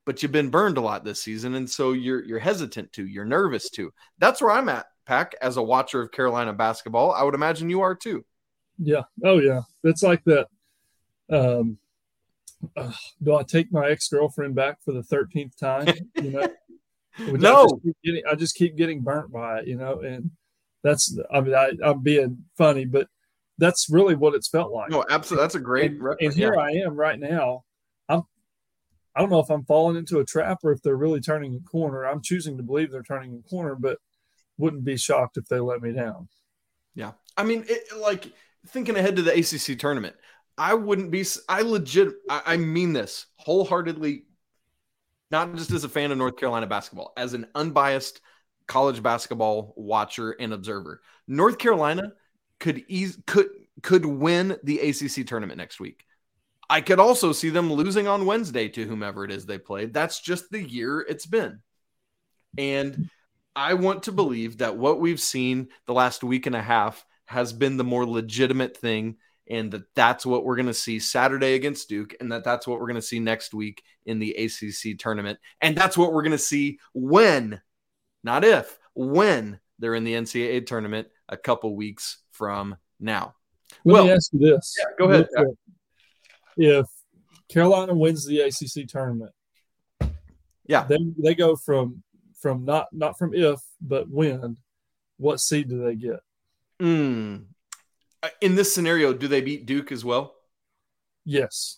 but 0.06 0.22
you've 0.22 0.32
been 0.32 0.50
burned 0.50 0.78
a 0.78 0.80
lot 0.80 1.04
this 1.04 1.22
season, 1.22 1.54
and 1.54 1.68
so 1.68 1.92
you're 1.92 2.24
you're 2.24 2.38
hesitant 2.38 2.92
to, 2.94 3.06
you're 3.06 3.24
nervous 3.24 3.70
to. 3.70 3.92
That's 4.18 4.40
where 4.40 4.50
I'm 4.50 4.68
at, 4.68 4.86
Pack, 5.06 5.34
as 5.40 5.56
a 5.56 5.62
watcher 5.62 6.00
of 6.00 6.12
Carolina 6.12 6.52
basketball. 6.52 7.12
I 7.12 7.22
would 7.22 7.34
imagine 7.34 7.70
you 7.70 7.82
are 7.82 7.94
too. 7.94 8.24
Yeah. 8.78 9.02
Oh 9.24 9.38
yeah. 9.38 9.62
It's 9.84 10.02
like 10.02 10.24
that. 10.24 10.46
Um, 11.30 11.78
uh, 12.76 12.92
do 13.22 13.36
I 13.36 13.42
take 13.42 13.72
my 13.72 13.90
ex 13.90 14.08
girlfriend 14.08 14.54
back 14.54 14.78
for 14.84 14.92
the 14.92 15.02
thirteenth 15.02 15.56
time? 15.56 15.92
You 16.16 16.30
know. 16.30 16.48
no. 17.18 17.64
I 17.64 17.66
just, 17.84 17.96
getting, 18.04 18.22
I 18.30 18.34
just 18.34 18.54
keep 18.54 18.76
getting 18.76 19.02
burnt 19.02 19.32
by 19.32 19.60
it, 19.60 19.66
you 19.66 19.76
know, 19.76 20.00
and 20.00 20.30
that's 20.82 21.16
I 21.32 21.40
mean 21.40 21.54
I, 21.54 21.72
I'm 21.82 22.02
being 22.02 22.44
funny, 22.56 22.84
but 22.84 23.08
that's 23.60 23.88
really 23.90 24.14
what 24.14 24.34
it's 24.34 24.48
felt 24.48 24.72
like. 24.72 24.90
No, 24.90 25.04
absolutely. 25.08 25.44
That's 25.44 25.54
a 25.54 25.60
great. 25.60 25.92
And, 25.92 26.16
and 26.20 26.34
here 26.34 26.54
yeah. 26.54 26.60
I 26.60 26.70
am 26.86 26.96
right 26.96 27.18
now. 27.18 27.64
I'm. 28.08 28.22
I 29.14 29.20
don't 29.20 29.30
know 29.30 29.40
if 29.40 29.50
I'm 29.50 29.64
falling 29.64 29.96
into 29.96 30.18
a 30.18 30.24
trap 30.24 30.58
or 30.64 30.72
if 30.72 30.82
they're 30.82 30.96
really 30.96 31.20
turning 31.20 31.54
a 31.54 31.68
corner. 31.68 32.04
I'm 32.06 32.22
choosing 32.22 32.56
to 32.56 32.62
believe 32.62 32.90
they're 32.90 33.02
turning 33.02 33.34
a 33.34 33.48
corner, 33.48 33.74
but 33.74 33.98
wouldn't 34.56 34.84
be 34.84 34.96
shocked 34.96 35.36
if 35.36 35.46
they 35.46 35.60
let 35.60 35.82
me 35.82 35.92
down. 35.92 36.28
Yeah, 36.94 37.12
I 37.36 37.44
mean, 37.44 37.64
it, 37.68 37.96
like 37.98 38.32
thinking 38.68 38.96
ahead 38.96 39.16
to 39.16 39.22
the 39.22 39.32
ACC 39.32 39.78
tournament, 39.78 40.16
I 40.56 40.74
wouldn't 40.74 41.10
be. 41.10 41.24
I 41.48 41.60
legit. 41.62 42.08
I, 42.28 42.42
I 42.46 42.56
mean 42.56 42.92
this 42.92 43.26
wholeheartedly. 43.36 44.24
Not 45.30 45.54
just 45.54 45.70
as 45.70 45.84
a 45.84 45.88
fan 45.88 46.10
of 46.10 46.18
North 46.18 46.36
Carolina 46.36 46.66
basketball, 46.66 47.12
as 47.16 47.34
an 47.34 47.46
unbiased 47.54 48.20
college 48.66 49.00
basketball 49.00 49.74
watcher 49.76 50.32
and 50.32 50.52
observer. 50.52 51.02
North 51.28 51.58
Carolina 51.58 52.12
could 52.60 52.84
ease 52.88 53.18
could 53.26 53.48
could 53.82 54.06
win 54.06 54.56
the 54.62 54.78
ACC 54.78 55.26
tournament 55.26 55.58
next 55.58 55.80
week. 55.80 56.04
I 56.68 56.80
could 56.80 57.00
also 57.00 57.32
see 57.32 57.50
them 57.50 57.72
losing 57.72 58.06
on 58.06 58.26
Wednesday 58.26 58.68
to 58.68 58.86
whomever 58.86 59.24
it 59.24 59.32
is 59.32 59.44
they 59.44 59.58
played. 59.58 59.92
That's 59.92 60.20
just 60.20 60.50
the 60.50 60.62
year 60.62 61.00
it's 61.00 61.26
been. 61.26 61.60
And 62.56 63.10
I 63.56 63.74
want 63.74 64.04
to 64.04 64.12
believe 64.12 64.58
that 64.58 64.76
what 64.76 65.00
we've 65.00 65.20
seen 65.20 65.68
the 65.86 65.94
last 65.94 66.22
week 66.22 66.46
and 66.46 66.54
a 66.54 66.62
half 66.62 67.04
has 67.24 67.52
been 67.52 67.76
the 67.76 67.84
more 67.84 68.06
legitimate 68.06 68.76
thing 68.76 69.16
and 69.48 69.72
that 69.72 69.92
that's 69.94 70.24
what 70.24 70.44
we're 70.44 70.56
going 70.56 70.66
to 70.66 70.74
see 70.74 71.00
Saturday 71.00 71.54
against 71.54 71.88
Duke 71.88 72.14
and 72.20 72.30
that 72.30 72.44
that's 72.44 72.66
what 72.66 72.78
we're 72.78 72.86
going 72.86 72.94
to 72.94 73.02
see 73.02 73.18
next 73.18 73.52
week 73.52 73.82
in 74.06 74.20
the 74.20 74.32
ACC 74.32 74.98
tournament 74.98 75.38
and 75.60 75.76
that's 75.76 75.98
what 75.98 76.12
we're 76.12 76.22
going 76.22 76.32
to 76.32 76.38
see 76.38 76.78
when 76.94 77.60
not 78.22 78.44
if 78.44 78.78
when 78.94 79.58
they're 79.78 79.94
in 79.94 80.04
the 80.04 80.14
NCAA 80.14 80.66
tournament 80.66 81.08
a 81.28 81.36
couple 81.36 81.74
weeks 81.74 82.18
from 82.40 82.74
now. 82.98 83.34
Let 83.84 83.92
well, 83.92 84.04
me 84.06 84.12
ask 84.12 84.32
you 84.32 84.38
this. 84.38 84.74
Yeah, 84.78 84.84
go 84.98 85.12
ahead. 85.12 85.28
If 86.56 86.86
Carolina 87.50 87.94
wins 87.94 88.24
the 88.24 88.40
ACC 88.40 88.88
tournament, 88.88 89.32
yeah, 90.66 90.84
then 90.84 91.14
they 91.18 91.34
go 91.34 91.54
from 91.54 92.02
from 92.40 92.64
not 92.64 92.86
not 92.92 93.18
from 93.18 93.34
if 93.34 93.60
but 93.78 94.08
when. 94.08 94.56
What 95.18 95.38
seed 95.38 95.68
do 95.68 95.84
they 95.84 95.96
get? 95.96 96.20
Mm. 96.80 97.44
In 98.40 98.54
this 98.54 98.74
scenario, 98.74 99.12
do 99.12 99.28
they 99.28 99.42
beat 99.42 99.66
Duke 99.66 99.92
as 99.92 100.02
well? 100.02 100.34
Yes. 101.26 101.76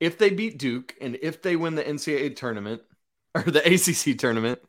If 0.00 0.16
they 0.16 0.30
beat 0.30 0.58
Duke 0.58 0.94
and 0.98 1.18
if 1.20 1.42
they 1.42 1.54
win 1.54 1.74
the 1.74 1.84
NCAA 1.84 2.34
tournament 2.34 2.80
or 3.34 3.42
the 3.42 3.60
ACC 3.60 4.18
tournament, 4.18 4.60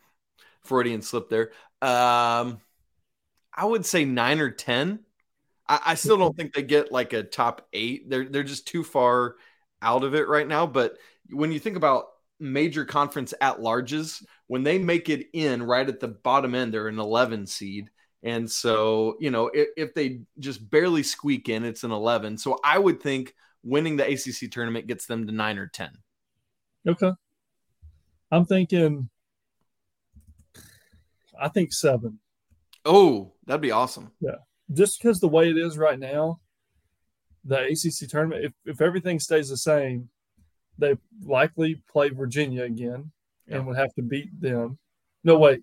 Freudian 0.64 1.02
slip 1.02 1.30
there. 1.30 1.52
Um, 1.82 2.60
I 3.54 3.64
would 3.64 3.86
say 3.86 4.04
nine 4.04 4.42
or 4.42 4.52
ten. 4.52 5.00
I, 5.70 5.80
I 5.86 5.96
still 5.96 6.18
don't 6.18 6.36
think 6.36 6.54
they 6.54 6.64
get 6.64 6.92
like 6.92 7.14
a 7.14 7.24
top 7.24 7.68
eight. 7.72 8.10
They're 8.10 8.26
they're 8.26 8.44
just 8.44 8.68
too 8.68 8.84
far 8.84 9.36
out 9.82 10.04
of 10.04 10.16
it 10.16 10.28
right 10.28 10.48
now. 10.48 10.66
But 10.66 10.98
when 11.30 11.52
you 11.52 11.60
think 11.60 11.78
about 11.78 12.08
major 12.40 12.84
conference 12.84 13.34
at 13.40 13.60
larges, 13.60 14.26
when 14.48 14.64
they 14.64 14.78
make 14.80 15.10
it 15.10 15.28
in 15.34 15.64
right 15.64 15.88
at 15.88 16.00
the 16.00 16.08
bottom 16.08 16.56
end, 16.56 16.74
they're 16.74 16.88
an 16.88 17.00
11 17.00 17.46
seed. 17.48 17.90
And 18.24 18.50
so, 18.50 19.16
you 19.20 19.32
know, 19.32 19.48
if, 19.54 19.70
if, 19.78 19.94
they 19.94 20.22
just 20.40 20.70
barely 20.70 21.04
squeak 21.04 21.48
in, 21.48 21.64
it's 21.64 21.84
an 21.84 21.92
11. 21.92 22.38
So 22.38 22.60
I 22.64 22.78
would 22.78 23.02
think 23.02 23.34
winning 23.64 23.96
the 23.96 24.06
ACC 24.06 24.52
tournament 24.52 24.88
gets 24.88 25.06
them 25.06 25.26
to 25.28 25.32
nine 25.32 25.58
or 25.58 25.68
10. 25.68 25.92
Okay. 26.88 27.12
I'm 28.32 28.46
thinking, 28.46 29.10
I 31.40 31.48
think 31.48 31.72
seven. 31.72 32.20
Oh, 32.84 33.34
that'd 33.46 33.62
be 33.62 33.72
awesome. 33.72 34.12
Yeah. 34.20 34.36
Just 34.74 35.02
because 35.02 35.20
the 35.20 35.28
way 35.28 35.50
it 35.50 35.58
is 35.58 35.78
right 35.78 36.00
now, 36.00 36.40
the 37.46 37.66
ACC 37.66 38.10
tournament, 38.10 38.46
if, 38.46 38.54
if 38.66 38.82
everything 38.82 39.20
stays 39.20 39.50
the 39.50 39.58
same, 39.58 40.10
they 40.78 40.98
likely 41.24 41.82
play 41.92 42.10
Virginia 42.10 42.64
again 42.64 43.12
yeah. 43.48 43.58
and 43.58 43.68
would 43.68 43.78
have 43.78 43.94
to 43.96 44.02
beat 44.02 44.30
them. 44.40 44.78
No, 45.24 45.38
wait. 45.38 45.62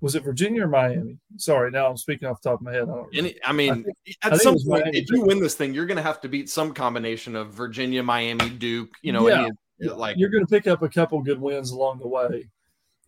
Was 0.00 0.14
it 0.14 0.24
Virginia 0.24 0.64
or 0.64 0.68
Miami? 0.68 1.16
Sorry, 1.38 1.70
now 1.70 1.88
I'm 1.88 1.96
speaking 1.96 2.28
off 2.28 2.42
the 2.42 2.50
top 2.50 2.60
of 2.60 2.64
my 2.66 2.72
head. 2.72 2.88
I, 2.90 3.04
Any, 3.16 3.36
I 3.42 3.52
mean, 3.52 3.70
I 3.70 3.74
think, 3.74 3.96
at 4.22 4.32
I 4.34 4.36
some 4.36 4.54
point, 4.54 4.84
Miami 4.84 4.98
if 4.98 5.10
you 5.10 5.22
win 5.22 5.40
this 5.40 5.54
thing, 5.54 5.72
you're 5.72 5.86
going 5.86 5.96
to 5.96 6.02
have 6.02 6.20
to 6.22 6.28
beat 6.28 6.50
some 6.50 6.74
combination 6.74 7.34
of 7.34 7.54
Virginia, 7.54 8.02
Miami, 8.02 8.50
Duke. 8.50 8.90
You 9.00 9.12
know, 9.12 9.26
yeah. 9.28 9.48
Any, 9.80 9.90
like 9.90 10.16
you're 10.18 10.28
going 10.28 10.44
to 10.44 10.50
pick 10.50 10.66
up 10.66 10.82
a 10.82 10.88
couple 10.88 11.22
good 11.22 11.40
wins 11.40 11.70
along 11.70 12.00
the 12.00 12.06
way, 12.06 12.50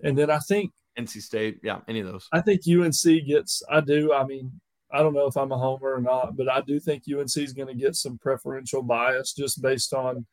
and 0.03 0.17
then 0.17 0.31
I 0.31 0.39
think 0.39 0.73
NC 0.99 1.21
State, 1.21 1.59
yeah, 1.63 1.81
any 1.87 2.01
of 2.01 2.07
those. 2.07 2.29
I 2.33 2.41
think 2.41 2.63
UNC 2.67 3.27
gets. 3.27 3.63
I 3.71 3.81
do. 3.81 4.15
I 4.15 4.25
mean, 4.25 4.59
I 4.93 4.99
don't 4.99 5.15
know 5.15 5.27
if 5.27 5.37
I'm 5.37 5.53
a 5.53 5.59
homer 5.59 5.95
or 5.95 6.01
not, 6.01 6.37
but 6.37 6.49
I 6.49 6.61
do 6.61 6.79
think 6.79 7.05
UNC 7.13 7.37
is 7.37 7.53
going 7.53 7.69
to 7.69 7.75
get 7.75 7.97
some 7.97 8.19
preferential 8.19 8.83
bias 8.83 9.33
just 9.33 9.61
based 9.61 9.93
on 9.93 10.27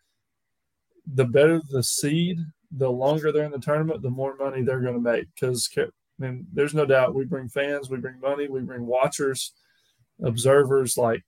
the 1.11 1.25
better 1.25 1.61
the 1.69 1.83
seed, 1.83 2.39
the 2.71 2.89
longer 2.89 3.31
they're 3.31 3.45
in 3.45 3.51
the 3.51 3.59
tournament, 3.59 4.01
the 4.01 4.09
more 4.09 4.35
money 4.37 4.61
they're 4.61 4.79
going 4.79 4.93
to 4.93 5.01
make. 5.01 5.25
Because 5.33 5.69
I 5.77 5.85
mean, 6.17 6.47
there's 6.53 6.75
no 6.75 6.85
doubt 6.85 7.15
we 7.15 7.25
bring 7.25 7.49
fans, 7.49 7.89
we 7.89 7.97
bring 7.97 8.19
money, 8.19 8.47
we 8.47 8.61
bring 8.61 8.85
watchers, 8.85 9.53
observers. 10.23 10.97
Like, 10.97 11.23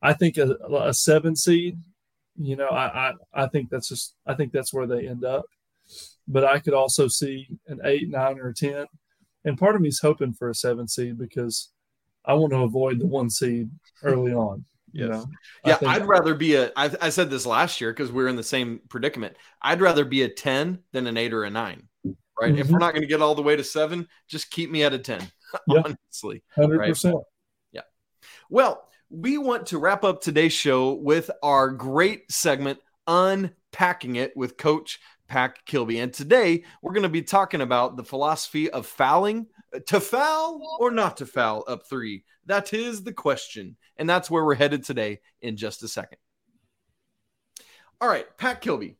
I 0.00 0.14
think 0.14 0.38
a, 0.38 0.56
a 0.74 0.94
seven 0.94 1.36
seed, 1.36 1.78
you 2.36 2.56
know, 2.56 2.68
I, 2.68 3.10
I 3.10 3.12
I 3.34 3.46
think 3.48 3.68
that's 3.68 3.88
just 3.88 4.14
I 4.26 4.34
think 4.34 4.52
that's 4.52 4.72
where 4.72 4.86
they 4.86 5.06
end 5.06 5.24
up 5.24 5.44
but 6.26 6.44
I 6.44 6.58
could 6.58 6.74
also 6.74 7.08
see 7.08 7.48
an 7.66 7.80
eight, 7.84 8.08
nine, 8.08 8.38
or 8.38 8.52
10. 8.52 8.86
And 9.44 9.58
part 9.58 9.74
of 9.74 9.80
me 9.80 9.88
is 9.88 10.00
hoping 10.00 10.34
for 10.34 10.50
a 10.50 10.54
seven 10.54 10.86
seed 10.88 11.18
because 11.18 11.70
I 12.28 12.34
want 12.34 12.52
to 12.52 12.58
avoid 12.58 13.00
the 13.00 13.06
one 13.06 13.30
seed 13.30 13.70
early 14.02 14.32
on. 14.32 14.64
You 14.92 15.08
know, 15.08 15.26
yeah, 15.64 15.78
I'd 15.86 16.06
rather 16.06 16.34
be 16.34 16.54
a. 16.54 16.72
I, 16.74 16.90
I 17.00 17.08
said 17.10 17.30
this 17.30 17.44
last 17.44 17.80
year 17.80 17.92
because 17.92 18.10
we 18.10 18.24
are 18.24 18.28
in 18.28 18.36
the 18.36 18.42
same 18.42 18.80
predicament. 18.88 19.36
I'd 19.60 19.80
rather 19.80 20.04
be 20.04 20.22
a 20.22 20.28
10 20.28 20.78
than 20.92 21.06
an 21.06 21.16
eight 21.16 21.34
or 21.34 21.44
a 21.44 21.50
nine, 21.50 21.88
right? 22.40 22.52
Mm-hmm. 22.52 22.58
If 22.58 22.70
we're 22.70 22.78
not 22.78 22.94
going 22.94 23.02
to 23.02 23.08
get 23.08 23.20
all 23.20 23.34
the 23.34 23.42
way 23.42 23.54
to 23.54 23.62
seven, 23.62 24.08
just 24.28 24.50
keep 24.50 24.70
me 24.70 24.84
at 24.84 24.94
a 24.94 24.98
10, 24.98 25.20
yeah. 25.68 25.82
honestly. 25.84 26.42
100%. 26.56 26.78
Right? 27.12 27.24
Yeah. 27.72 27.82
Well, 28.48 28.88
we 29.10 29.36
want 29.36 29.66
to 29.66 29.78
wrap 29.78 30.04
up 30.04 30.22
today's 30.22 30.54
show 30.54 30.94
with 30.94 31.30
our 31.42 31.70
great 31.70 32.32
segment, 32.32 32.78
Unpacking 33.06 34.16
It 34.16 34.36
with 34.36 34.56
Coach 34.56 35.00
Pack 35.28 35.64
Kilby. 35.66 36.00
And 36.00 36.12
today 36.12 36.64
we're 36.82 36.92
going 36.92 37.02
to 37.02 37.08
be 37.08 37.22
talking 37.22 37.60
about 37.60 37.96
the 37.96 38.04
philosophy 38.04 38.70
of 38.70 38.86
fouling 38.86 39.46
uh, 39.74 39.80
to 39.86 40.00
foul 40.00 40.60
or 40.80 40.90
not 40.90 41.18
to 41.18 41.26
foul 41.26 41.64
up 41.68 41.86
three. 41.88 42.24
That 42.46 42.72
is 42.72 43.04
the 43.04 43.12
question. 43.12 43.76
And 43.96 44.08
that's 44.08 44.30
where 44.30 44.44
we're 44.44 44.54
headed 44.54 44.84
today 44.84 45.20
in 45.40 45.56
just 45.56 45.82
a 45.82 45.88
second. 45.88 46.18
All 48.00 48.08
right, 48.08 48.26
Pack 48.38 48.60
Kilby. 48.62 48.96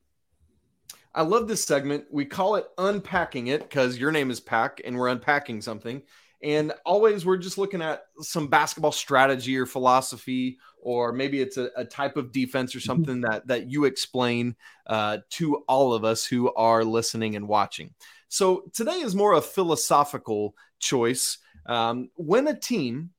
I 1.14 1.22
love 1.22 1.48
this 1.48 1.64
segment. 1.64 2.04
We 2.10 2.26
call 2.26 2.56
it 2.56 2.66
Unpacking 2.76 3.46
It 3.48 3.62
because 3.62 3.98
your 3.98 4.12
name 4.12 4.30
is 4.30 4.40
Pack 4.40 4.80
and 4.84 4.96
we're 4.96 5.08
unpacking 5.08 5.62
something. 5.62 6.02
And 6.42 6.72
always 6.86 7.26
we're 7.26 7.36
just 7.36 7.58
looking 7.58 7.82
at 7.82 8.02
some 8.20 8.46
basketball 8.46 8.92
strategy 8.92 9.56
or 9.56 9.66
philosophy, 9.66 10.58
or 10.80 11.12
maybe 11.12 11.40
it's 11.40 11.56
a, 11.56 11.70
a 11.76 11.84
type 11.84 12.16
of 12.16 12.32
defense 12.32 12.74
or 12.74 12.78
mm-hmm. 12.78 12.86
something 12.86 13.20
that 13.22 13.46
that 13.48 13.70
you 13.70 13.84
explain 13.84 14.54
uh, 14.86 15.18
to 15.30 15.56
all 15.68 15.92
of 15.92 16.04
us 16.04 16.24
who 16.24 16.52
are 16.54 16.84
listening 16.84 17.34
and 17.34 17.48
watching. 17.48 17.92
So 18.28 18.64
today 18.72 19.00
is 19.00 19.14
more 19.14 19.32
a 19.32 19.42
philosophical 19.42 20.54
choice. 20.78 21.38
Um, 21.66 22.10
when 22.14 22.46
a 22.46 22.58
team 22.58 23.10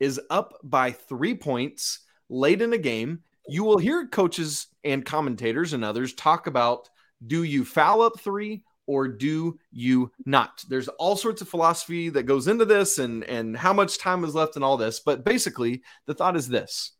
is 0.00 0.20
up 0.30 0.58
by 0.62 0.90
three 0.90 1.34
points 1.34 2.00
late 2.28 2.60
in 2.60 2.72
a 2.72 2.78
game, 2.78 3.20
you 3.46 3.62
will 3.62 3.78
hear 3.78 4.06
coaches 4.06 4.66
and 4.82 5.04
commentators 5.04 5.72
and 5.72 5.84
others 5.84 6.14
talk 6.14 6.46
about 6.46 6.88
do 7.26 7.42
you 7.42 7.64
foul 7.64 8.02
up 8.02 8.18
three 8.20 8.64
or 8.86 9.08
do 9.08 9.58
you 9.70 10.12
not? 10.24 10.64
There's 10.68 10.88
all 10.88 11.16
sorts 11.16 11.42
of 11.42 11.48
philosophy 11.48 12.08
that 12.10 12.24
goes 12.24 12.48
into 12.48 12.64
this 12.64 12.98
and, 12.98 13.24
and 13.24 13.56
how 13.56 13.72
much 13.72 13.98
time 13.98 14.24
is 14.24 14.34
left 14.34 14.56
and 14.56 14.64
all 14.64 14.76
this. 14.76 15.00
But 15.00 15.24
basically, 15.24 15.82
the 16.06 16.14
thought 16.14 16.36
is 16.36 16.48
this 16.48 16.92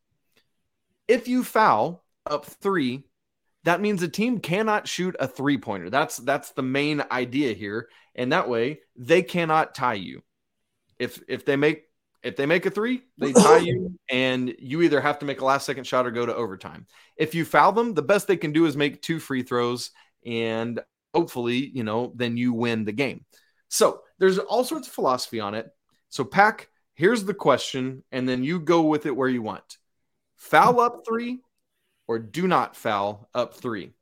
if 1.09 1.29
you 1.29 1.45
foul 1.45 2.05
up 2.27 2.47
three, 2.47 3.05
that 3.65 3.81
means 3.81 4.03
a 4.03 4.09
team 4.09 4.41
cannot 4.41 4.89
shoot 4.89 5.17
a 5.19 5.29
three 5.29 5.59
pointer. 5.59 5.91
That's 5.91 6.17
that's 6.17 6.53
the 6.53 6.63
main 6.63 7.03
idea 7.11 7.55
here. 7.55 7.89
And 8.15 8.33
that 8.33 8.49
way 8.49 8.81
they 8.97 9.23
cannot 9.23 9.75
tie 9.75 9.95
you. 9.95 10.23
If 10.99 11.21
if 11.29 11.45
they 11.45 11.57
make 11.57 11.85
If 12.25 12.37
they 12.37 12.47
make 12.47 12.65
a 12.65 12.71
three, 12.71 13.03
they 13.19 13.35
tie 13.35 13.59
you, 13.59 13.99
and 14.09 14.55
you 14.59 14.81
either 14.81 14.99
have 14.99 15.19
to 15.19 15.27
make 15.27 15.43
a 15.43 15.45
last 15.45 15.67
second 15.67 15.85
shot 15.85 16.07
or 16.07 16.11
go 16.11 16.25
to 16.25 16.35
overtime. 16.35 16.87
If 17.19 17.35
you 17.35 17.45
foul 17.45 17.73
them, 17.73 17.93
the 17.93 18.01
best 18.01 18.27
they 18.27 18.39
can 18.39 18.53
do 18.53 18.65
is 18.65 18.79
make 18.79 19.03
two 19.03 19.21
free 19.21 19.43
throws, 19.43 19.91
and 20.25 20.81
hopefully, 21.15 21.71
you 21.75 21.85
know, 21.85 22.13
then 22.15 22.37
you 22.37 22.53
win 22.53 22.85
the 22.85 22.93
game. 22.93 23.25
So 23.69 24.01
there's 24.19 24.39
all 24.39 24.65
sorts 24.65 24.89
of 24.89 24.95
philosophy 24.95 25.41
on 25.41 25.55
it. 25.55 25.69
So, 26.09 26.25
Pack, 26.25 26.69
here's 26.95 27.25
the 27.25 27.35
question, 27.35 28.05
and 28.13 28.29
then 28.29 28.45
you 28.45 28.61
go 28.61 28.83
with 28.83 29.07
it 29.07 29.17
where 29.17 29.29
you 29.29 29.43
want. 29.43 29.79
Foul 30.37 30.81
up 30.81 31.03
three 31.07 31.41
or 32.07 32.19
do 32.19 32.47
not 32.47 32.77
foul 32.77 33.29
up 33.35 33.55
three. 33.55 33.93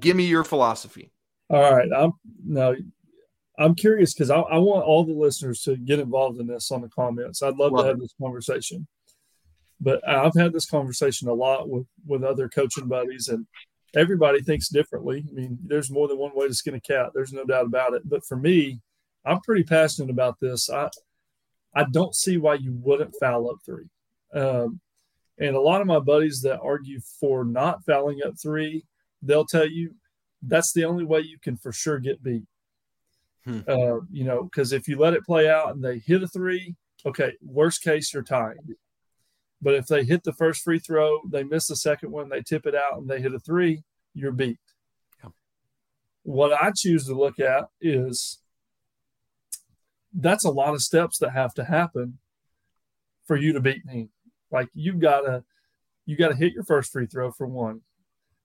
Give 0.00 0.16
me 0.16 0.26
your 0.26 0.44
philosophy. 0.44 1.12
All 1.50 1.74
right. 1.74 1.88
I'm 1.96 2.12
now 2.44 2.74
I'm 3.58 3.74
curious 3.74 4.12
because 4.12 4.30
I, 4.30 4.40
I, 4.40 4.58
want 4.58 4.84
all 4.84 5.04
the 5.04 5.14
listeners 5.14 5.62
to 5.62 5.76
get 5.76 5.98
involved 5.98 6.38
in 6.40 6.46
this 6.46 6.70
on 6.70 6.82
the 6.82 6.88
comments. 6.88 7.42
I'd 7.42 7.56
love, 7.56 7.72
love 7.72 7.84
to 7.84 7.88
have 7.88 7.96
it. 7.96 8.02
this 8.02 8.14
conversation. 8.20 8.86
But 9.80 10.06
I've 10.06 10.34
had 10.34 10.52
this 10.52 10.66
conversation 10.66 11.28
a 11.28 11.34
lot 11.34 11.68
with 11.68 11.86
with 12.06 12.24
other 12.24 12.48
coaching 12.48 12.88
buddies, 12.88 13.28
and 13.28 13.46
everybody 13.96 14.40
thinks 14.42 14.68
differently. 14.68 15.24
I 15.28 15.32
mean, 15.32 15.58
there's 15.64 15.90
more 15.90 16.06
than 16.06 16.18
one 16.18 16.32
way 16.34 16.46
to 16.46 16.54
skin 16.54 16.74
a 16.74 16.80
cat. 16.80 17.10
There's 17.14 17.32
no 17.32 17.44
doubt 17.44 17.66
about 17.66 17.94
it. 17.94 18.08
But 18.08 18.24
for 18.24 18.36
me, 18.36 18.80
I'm 19.24 19.40
pretty 19.40 19.64
passionate 19.64 20.10
about 20.10 20.38
this. 20.40 20.70
I 20.70 20.90
I 21.74 21.84
don't 21.90 22.14
see 22.14 22.38
why 22.38 22.54
you 22.54 22.72
wouldn't 22.82 23.16
foul 23.20 23.50
up 23.50 23.58
three. 23.64 23.88
Um, 24.34 24.80
and 25.38 25.54
a 25.54 25.60
lot 25.60 25.82
of 25.82 25.86
my 25.86 25.98
buddies 25.98 26.40
that 26.42 26.60
argue 26.60 27.00
for 27.20 27.44
not 27.44 27.84
fouling 27.84 28.20
up 28.24 28.34
three, 28.40 28.84
they'll 29.22 29.44
tell 29.44 29.68
you 29.68 29.94
that's 30.42 30.72
the 30.72 30.84
only 30.84 31.04
way 31.04 31.20
you 31.20 31.38
can 31.38 31.56
for 31.56 31.72
sure 31.72 31.98
get 31.98 32.22
beat. 32.22 32.44
Hmm. 33.44 33.60
Uh, 33.68 34.00
you 34.10 34.24
know, 34.24 34.44
because 34.44 34.72
if 34.72 34.88
you 34.88 34.98
let 34.98 35.14
it 35.14 35.24
play 35.24 35.48
out 35.48 35.74
and 35.74 35.84
they 35.84 35.98
hit 35.98 36.22
a 36.22 36.28
three, 36.28 36.74
okay, 37.04 37.32
worst 37.44 37.82
case, 37.82 38.12
you're 38.12 38.22
tied. 38.22 38.56
But 39.66 39.74
if 39.74 39.88
they 39.88 40.04
hit 40.04 40.22
the 40.22 40.32
first 40.32 40.62
free 40.62 40.78
throw, 40.78 41.22
they 41.28 41.42
miss 41.42 41.66
the 41.66 41.74
second 41.74 42.12
one, 42.12 42.28
they 42.28 42.40
tip 42.40 42.66
it 42.66 42.76
out, 42.76 42.98
and 42.98 43.10
they 43.10 43.20
hit 43.20 43.34
a 43.34 43.40
three, 43.40 43.82
you're 44.14 44.30
beat. 44.30 44.60
Yeah. 45.20 45.30
What 46.22 46.52
I 46.52 46.70
choose 46.70 47.06
to 47.06 47.14
look 47.16 47.40
at 47.40 47.64
is 47.80 48.38
that's 50.14 50.44
a 50.44 50.52
lot 50.52 50.74
of 50.74 50.82
steps 50.82 51.18
that 51.18 51.32
have 51.32 51.52
to 51.54 51.64
happen 51.64 52.18
for 53.24 53.36
you 53.36 53.52
to 53.54 53.60
beat 53.60 53.84
me. 53.84 54.10
Like 54.52 54.68
you've 54.72 55.00
got 55.00 55.22
to 55.22 55.42
you 56.04 56.16
got 56.16 56.28
to 56.28 56.36
hit 56.36 56.52
your 56.52 56.62
first 56.62 56.92
free 56.92 57.06
throw 57.06 57.32
for 57.32 57.48
one. 57.48 57.80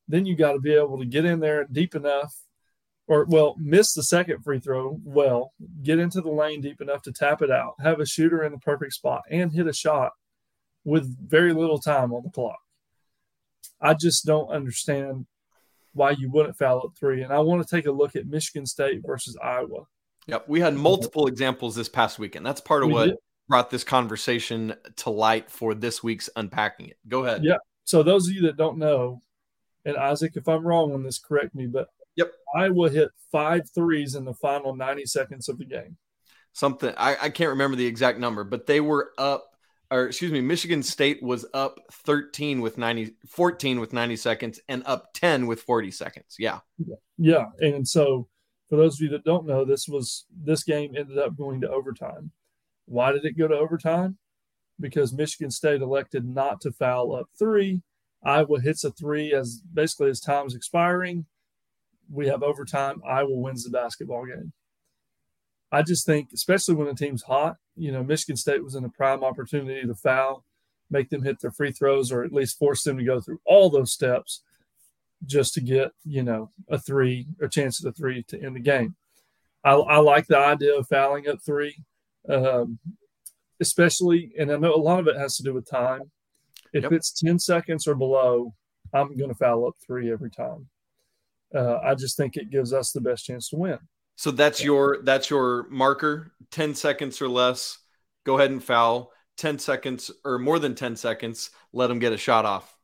Then 0.08 0.26
you 0.26 0.36
got 0.36 0.54
to 0.54 0.60
be 0.60 0.74
able 0.74 0.98
to 0.98 1.06
get 1.06 1.26
in 1.26 1.40
there 1.40 1.68
deep 1.72 1.94
enough 1.94 2.36
or 3.06 3.26
well, 3.26 3.54
miss 3.60 3.94
the 3.94 4.02
second 4.02 4.42
free 4.44 4.60
throw 4.60 5.00
well, 5.04 5.54
get 5.84 6.00
into 6.00 6.20
the 6.20 6.32
lane 6.32 6.62
deep 6.62 6.82
enough 6.82 7.04
to 7.04 7.14
tap 7.14 7.44
it 7.44 7.52
out, 7.52 7.76
have 7.80 8.00
a 8.00 8.08
shooter 8.08 8.44
in 8.44 8.54
the 8.54 8.58
perfect 8.58 8.94
spot 8.94 9.22
and 9.30 9.52
hit 9.52 9.68
a 9.68 9.74
shot 9.74 10.14
with 10.84 11.30
very 11.30 11.54
little 11.54 11.80
time 11.80 12.13
on 12.13 12.24
the 12.24 12.30
clock. 12.30 12.60
I 13.80 13.94
just 13.94 14.26
don't 14.26 14.50
understand 14.50 15.26
why 15.94 16.12
you 16.12 16.30
wouldn't 16.30 16.58
foul 16.58 16.84
at 16.86 16.98
three. 16.98 17.24
And 17.24 17.34
I 17.34 17.39
want 17.39 17.65
to 17.65 17.76
take 17.76 17.86
a 17.86 17.91
look 17.91 18.15
at 18.15 18.28
Michigan 18.28 18.65
State 18.65 19.02
versus 19.06 19.38
Iowa. 19.41 19.86
Yep. 20.28 20.48
We 20.48 20.60
had 20.60 20.76
multiple 20.76 21.28
examples 21.28 21.76
this 21.76 21.89
past 21.89 22.20
weekend. 22.20 22.46
That's 22.46 22.62
part 22.62 22.84
of 22.84 22.88
we 22.88 22.94
what 22.94 23.06
did. 23.08 23.17
brought 23.48 23.70
this 23.70 23.84
conversation 23.84 24.76
to 24.98 25.10
light 25.10 25.50
for 25.50 25.74
this 25.74 26.04
week's 26.04 26.30
unpacking 26.36 26.88
it. 26.88 26.98
Go 27.08 27.26
ahead. 27.26 27.44
Yeah. 27.44 27.58
So 27.84 28.04
those 28.04 28.28
of 28.28 28.34
you 28.34 28.44
that 28.44 28.58
don't 28.58 28.78
know, 28.78 29.22
and 29.84 29.98
Isaac, 29.98 30.34
if 30.36 30.48
I'm 30.48 30.65
wrong 30.65 30.94
on 30.94 31.04
this, 31.04 31.17
correct 31.17 31.56
me, 31.56 31.65
but 31.65 31.88
yep. 32.15 32.32
Iowa 32.56 32.89
hit 32.89 33.10
five 33.32 33.70
threes 33.74 34.15
in 34.15 34.26
the 34.26 34.34
final 34.34 34.76
90 34.76 35.06
seconds 35.06 35.50
of 35.50 35.58
the 35.58 35.65
game. 35.65 35.98
Something 36.54 36.94
I, 36.98 37.15
I 37.22 37.30
can't 37.30 37.50
remember 37.50 37.78
the 37.78 37.86
exact 37.86 38.20
number, 38.20 38.44
but 38.44 38.67
they 38.67 38.82
were 38.82 39.12
up 39.17 39.51
or 39.92 40.06
excuse 40.06 40.32
me, 40.32 40.40
Michigan 40.40 40.82
State 40.82 41.22
was 41.22 41.46
up 41.54 41.78
13 41.92 42.62
with 42.62 42.78
90, 42.78 43.14
14 43.28 43.80
with 43.80 43.92
90 43.92 44.16
seconds 44.16 44.60
and 44.70 44.84
up 44.86 45.14
10 45.14 45.48
with 45.48 45.62
40 45.62 45.92
seconds. 45.92 46.38
Yeah. 46.40 46.60
Yeah. 47.18 47.48
And 47.60 47.86
so 47.86 48.28
for 48.70 48.78
those 48.78 48.96
of 48.96 49.02
you 49.02 49.10
that 49.10 49.26
don't 49.26 49.46
know, 49.46 49.66
this 49.66 49.90
was 49.90 50.26
this 50.44 50.64
game 50.64 50.96
ended 50.98 51.18
up 51.18 51.36
going 51.36 51.60
to 51.62 51.70
overtime. 51.70 52.32
Why 52.86 53.12
did 53.12 53.26
it 53.26 53.38
go 53.38 53.50
to 53.50 53.56
overtime? 53.56 54.18
Because 54.80 55.14
Michigan 55.14 55.52
State 55.52 55.82
elected 55.82 56.26
not 56.26 56.62
to 56.62 56.72
foul 56.72 57.14
up 57.14 57.28
three. 57.38 57.82
Iowa 58.24 58.62
hits 58.62 58.86
a 58.86 58.92
three 58.92 59.34
as 59.34 59.62
basically 59.74 60.10
as 60.10 60.22
time's 60.22 60.56
expiring. 60.56 61.26
We 62.10 62.28
have 62.28 62.44
overtime. 62.44 63.02
Iowa 63.06 63.36
wins 63.36 63.66
the 63.66 63.72
basketball 63.72 64.26
game. 64.26 64.54
I 65.72 65.82
just 65.82 66.06
think, 66.06 66.30
especially 66.34 66.76
when 66.76 66.88
the 66.88 66.94
team's 66.94 67.24
hot, 67.24 67.58
you 67.76 67.92
know, 67.92 68.04
Michigan 68.04 68.36
State 68.36 68.64
was 68.64 68.76
in 68.76 68.84
a 68.84 68.90
prime 68.90 69.24
opportunity 69.24 69.88
to 69.88 69.96
foul, 69.96 70.44
make 70.90 71.10
them 71.10 71.24
hit 71.24 71.40
their 71.40 71.52
free 71.52 71.72
throws, 71.72 72.12
or 72.12 72.24
at 72.24 72.34
least 72.34 72.60
force 72.60 72.84
them 72.84 72.98
to 72.98 73.04
go 73.04 73.22
through 73.22 73.40
all 73.46 73.70
those 73.70 73.94
steps 73.94 74.44
just 75.26 75.54
to 75.54 75.62
get, 75.62 75.92
you 76.04 76.24
know, 76.24 76.52
a 76.70 76.78
three, 76.78 77.28
a 77.42 77.48
chance 77.48 77.84
at 77.84 77.90
a 77.90 77.94
three 77.94 78.24
to 78.24 78.42
end 78.42 78.56
the 78.56 78.60
game. 78.60 78.96
I, 79.64 79.74
I 79.74 79.98
like 79.98 80.28
the 80.28 80.38
idea 80.38 80.78
of 80.78 80.88
fouling 80.88 81.28
at 81.28 81.42
three, 81.42 81.84
um, 82.28 82.80
especially, 83.60 84.34
and 84.38 84.52
I 84.52 84.58
know 84.58 84.74
a 84.74 84.78
lot 84.78 85.00
of 85.00 85.08
it 85.08 85.18
has 85.18 85.38
to 85.38 85.44
do 85.44 85.54
with 85.54 85.70
time. 85.70 86.12
If 86.74 86.84
yep. 86.84 86.92
it's 86.92 87.12
10 87.12 87.40
seconds 87.40 87.88
or 87.88 87.96
below, 87.96 88.54
I'm 88.94 89.16
going 89.16 89.30
to 89.30 89.36
foul 89.36 89.68
up 89.68 89.76
three 89.86 90.12
every 90.12 90.32
time. 90.32 90.68
Uh, 91.54 91.78
I 91.84 91.96
just 91.96 92.18
think 92.18 92.36
it 92.36 92.50
gives 92.50 92.74
us 92.74 92.92
the 92.92 93.02
best 93.02 93.26
chance 93.26 93.50
to 93.50 93.58
win. 93.58 93.80
So 94.15 94.32
that's 94.32 94.63
your 94.63 95.00
that's 95.04 95.30
your 95.30 95.67
marker. 95.69 96.34
Ten 96.52 96.76
seconds 96.76 97.21
or 97.21 97.28
less. 97.28 97.80
Go 98.24 98.38
ahead 98.38 98.52
and 98.52 98.63
foul. 98.63 99.12
Ten 99.38 99.58
seconds 99.58 100.12
or 100.24 100.38
more 100.38 100.60
than 100.60 100.76
ten 100.76 100.95
seconds. 100.95 101.52
Let 101.74 101.88
them 101.88 102.00
get 102.00 102.13
a 102.13 102.17
shot 102.17 102.45
off. 102.45 102.76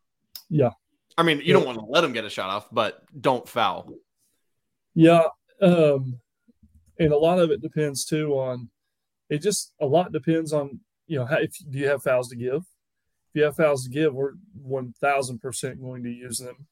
Yeah. 0.49 0.71
I 1.17 1.23
mean, 1.23 1.37
you 1.37 1.45
yeah. 1.45 1.53
don't 1.53 1.65
want 1.65 1.79
to 1.79 1.85
let 1.85 2.01
them 2.01 2.13
get 2.13 2.25
a 2.25 2.29
shot 2.29 2.49
off, 2.49 2.67
but 2.71 3.03
don't 3.19 3.47
foul. 3.47 3.91
Yeah. 4.93 5.23
Um, 5.61 6.19
and 6.99 7.11
a 7.11 7.17
lot 7.17 7.39
of 7.39 7.51
it 7.51 7.61
depends 7.61 8.05
too 8.05 8.33
on. 8.33 8.69
It 9.29 9.41
just 9.41 9.73
a 9.81 9.85
lot 9.85 10.11
depends 10.11 10.53
on 10.53 10.79
you 11.07 11.19
know 11.19 11.25
how, 11.25 11.37
if 11.37 11.51
do 11.69 11.77
you 11.77 11.87
have 11.87 12.03
fouls 12.03 12.29
to 12.29 12.35
give. 12.35 12.61
If 13.29 13.35
you 13.35 13.43
have 13.43 13.55
fouls 13.55 13.83
to 13.83 13.89
give, 13.89 14.13
we're 14.13 14.33
one 14.53 14.93
thousand 15.01 15.39
percent 15.39 15.81
going 15.81 16.03
to 16.03 16.09
use 16.09 16.37
them, 16.37 16.67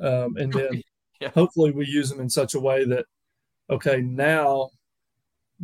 um, 0.00 0.36
and 0.36 0.52
then 0.52 0.82
yeah. 1.20 1.30
hopefully 1.30 1.70
we 1.70 1.86
use 1.86 2.10
them 2.10 2.20
in 2.20 2.28
such 2.28 2.54
a 2.54 2.60
way 2.60 2.84
that 2.84 3.06
okay, 3.72 4.00
now 4.00 4.70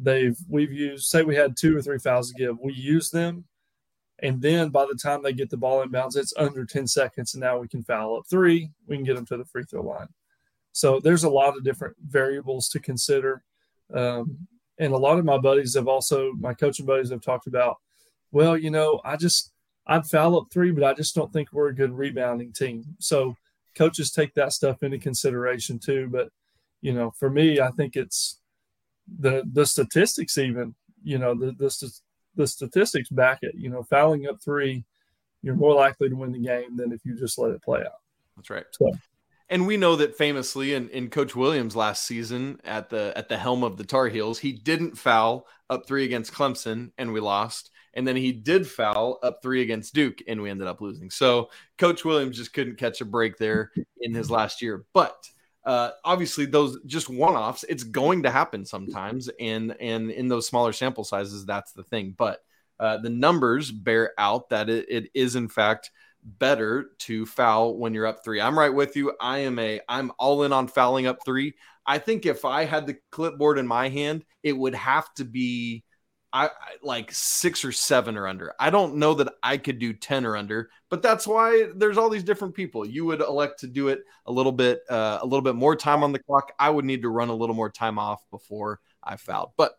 they've 0.01 0.39
we've 0.49 0.73
used 0.73 1.07
say 1.07 1.23
we 1.23 1.37
had 1.37 1.57
two 1.57 1.77
or 1.77 1.83
three 1.83 1.99
fouls 1.99 2.31
to 2.31 2.35
give, 2.35 2.59
we 2.61 2.73
use 2.73 3.11
them, 3.11 3.45
and 4.21 4.43
then 4.43 4.71
by 4.71 4.85
the 4.87 4.99
time 5.01 5.23
they 5.23 5.33
get 5.33 5.51
the 5.51 5.57
ball 5.57 5.83
in 5.83 5.91
bounds, 5.91 6.17
it's 6.17 6.35
under 6.37 6.65
10 6.65 6.87
seconds, 6.87 7.35
and 7.35 7.41
now 7.41 7.59
we 7.59 7.69
can 7.69 7.83
foul 7.83 8.17
up 8.17 8.25
three, 8.29 8.71
we 8.87 8.97
can 8.97 9.05
get 9.05 9.17
them 9.17 9.27
to 9.27 9.37
the 9.37 9.45
free 9.45 9.65
throw 9.65 9.83
line. 9.83 10.09
So 10.73 11.01
there's 11.01 11.25
a 11.25 11.31
lot 11.31 11.57
of 11.57 11.65
different 11.65 11.97
variables 12.05 12.69
to 12.71 12.81
consider. 12.81 13.43
Um, 13.93 14.47
and 14.79 14.93
a 14.93 14.99
lot 14.99 15.19
of 15.19 15.25
my 15.25 15.39
buddies 15.39 15.75
have 15.75 15.89
also, 15.89 16.33
my 16.39 16.55
coaching 16.55 16.87
buddies 16.87 17.11
have 17.11 17.21
talked 17.21 17.47
about, 17.47 17.77
well, 18.31 18.57
you 18.57 18.71
know, 18.71 19.01
I 19.05 19.17
just, 19.17 19.53
I'd 19.87 20.07
foul 20.07 20.39
up 20.39 20.49
three, 20.53 20.71
but 20.71 20.85
I 20.85 20.95
just 20.95 21.15
don't 21.15 21.33
think 21.33 21.53
we're 21.53 21.69
a 21.69 21.75
good 21.75 21.93
rebounding 21.93 22.53
team. 22.53 22.85
So 23.01 23.37
coaches 23.75 24.11
take 24.11 24.35
that 24.35 24.53
stuff 24.53 24.83
into 24.83 24.99
consideration 24.99 25.79
too. 25.79 26.09
But 26.13 26.29
you 26.81 26.93
know, 26.93 27.13
for 27.19 27.31
me, 27.31 27.61
I 27.61 27.71
think 27.71 27.97
it's 27.97 28.41
the 29.19 29.43
the 29.53 29.67
statistics 29.67 30.39
even, 30.39 30.75
you 31.03 31.19
know, 31.19 31.35
the 31.35 31.53
the, 31.53 31.93
the 32.37 32.47
statistics 32.47 33.09
back 33.09 33.39
it. 33.43 33.55
You 33.57 33.71
know, 33.71 33.83
fouling 33.83 34.27
up 34.27 34.41
three, 34.43 34.85
you're 35.43 35.55
more 35.55 35.75
likely 35.75 36.09
to 36.09 36.15
win 36.15 36.33
the 36.33 36.39
game 36.39 36.77
than 36.77 36.93
if 36.93 37.05
you 37.05 37.17
just 37.17 37.39
let 37.39 37.51
it 37.51 37.63
play 37.63 37.81
out. 37.81 38.01
That's 38.37 38.51
right. 38.51 38.67
So, 38.73 38.93
and 39.51 39.67
we 39.67 39.77
know 39.77 39.97
that 39.97 40.17
famously 40.17 40.75
in, 40.75 40.89
in 40.91 41.09
Coach 41.09 41.35
Williams 41.35 41.75
last 41.75 42.05
season 42.05 42.61
at 42.65 42.91
the 42.91 43.13
at 43.17 43.29
the 43.29 43.39
helm 43.39 43.65
of 43.65 43.77
the 43.77 43.85
Tar 43.85 44.09
Heels, 44.09 44.39
he 44.39 44.53
didn't 44.53 44.97
foul 44.97 45.47
up 45.71 45.87
three 45.87 46.05
against 46.05 46.33
Clemson 46.33 46.93
and 46.99 47.13
we 47.13 47.21
lost. 47.21 47.71
And 47.95 48.07
then 48.07 48.17
he 48.17 48.31
did 48.31 48.67
foul 48.67 49.19
up 49.23 49.41
three 49.43 49.63
against 49.63 49.95
Duke 49.95 50.19
and 50.29 50.41
we 50.41 50.51
ended 50.51 50.69
up 50.69 50.81
losing. 50.81 51.11
So 51.11 51.51
Coach 51.79 52.05
Williams 52.05 52.37
just 52.37 52.53
couldn't 52.53 52.77
catch 52.77 53.01
a 53.01 53.05
break 53.05 53.39
there 53.39 53.73
in 54.01 54.15
his 54.15 54.31
last 54.31 54.63
year. 54.63 54.85
But 54.93 55.17
uh, 55.69 55.91
obviously 56.03 56.47
those 56.47 56.79
just 56.87 57.11
one-offs 57.11 57.63
it's 57.69 57.85
going 57.85 58.23
to 58.23 58.31
happen 58.31 58.65
sometimes 58.65 59.29
and 59.39 59.77
and 59.81 60.11
in 60.11 60.27
those 60.27 60.49
smaller 60.49 60.73
sample 60.73 61.05
sizes 61.05 61.45
that's 61.45 61.73
the 61.73 61.83
thing. 61.83 62.15
But 62.17 62.43
uh, 62.81 62.97
the 62.97 63.11
numbers 63.11 63.71
bear 63.71 64.13
out 64.17 64.49
that 64.49 64.71
it, 64.71 64.87
it 64.89 65.11
is 65.13 65.37
in 65.37 65.47
fact 65.47 65.91
better 66.25 66.93
to 67.01 67.27
foul 67.27 67.77
when 67.77 67.93
you're 67.93 68.07
up 68.07 68.25
three. 68.25 68.41
I'm 68.41 68.59
right 68.59 68.73
with 68.73 68.97
you. 68.97 69.13
I 69.21 69.41
am 69.41 69.59
a 69.59 69.79
i'm 69.91 70.11
all 70.19 70.45
in 70.45 70.55
on 70.55 70.69
fouling 70.69 71.07
up 71.07 71.19
three. 71.23 71.53
I 71.85 71.99
think 71.99 72.25
if 72.25 72.47
i 72.47 72.65
had 72.65 72.87
the 72.87 72.97
clipboard 73.13 73.59
in 73.59 73.67
my 73.67 73.91
hand 73.91 74.25
it 74.43 74.57
would 74.57 74.75
have 74.75 75.13
to 75.17 75.25
be 75.27 75.85
I, 76.33 76.47
I, 76.47 76.51
like 76.83 77.11
six 77.13 77.65
or 77.65 77.73
seven 77.73 78.17
or 78.17 78.27
under. 78.27 78.55
I 78.61 78.71
don't 78.71 78.97
know 78.97 79.15
that 79.15 79.33
I 79.43 79.57
could 79.57 79.79
do 79.79 79.93
10 79.93 80.27
or 80.27 80.37
under, 80.37 80.71
but 80.91 81.03
that's 81.03 81.27
why 81.27 81.69
there's 81.75 81.97
all 81.97 82.11
these 82.11 82.23
different 82.23 82.55
people. 82.55 82.87
You 82.87 83.07
would 83.07 83.21
elect 83.21 83.61
to 83.61 83.67
do 83.67 83.89
it 83.89 84.01
a 84.27 84.33
little 84.33 84.53
bit, 84.53 84.83
uh, 84.91 85.19
a 85.23 85.25
little 85.25 85.43
bit 85.43 85.55
more 85.55 85.75
time 85.75 86.03
on 86.03 86.13
the 86.13 86.19
clock. 86.19 86.53
I 86.59 86.71
would 86.71 86.85
need 86.85 87.03
to 87.03 87.09
run 87.09 87.29
a 87.31 87.35
little 87.35 87.55
more 87.55 87.71
time 87.71 87.99
off 87.99 88.23
before 88.31 88.81
I 89.03 89.17
fouled. 89.17 89.53
But 89.57 89.73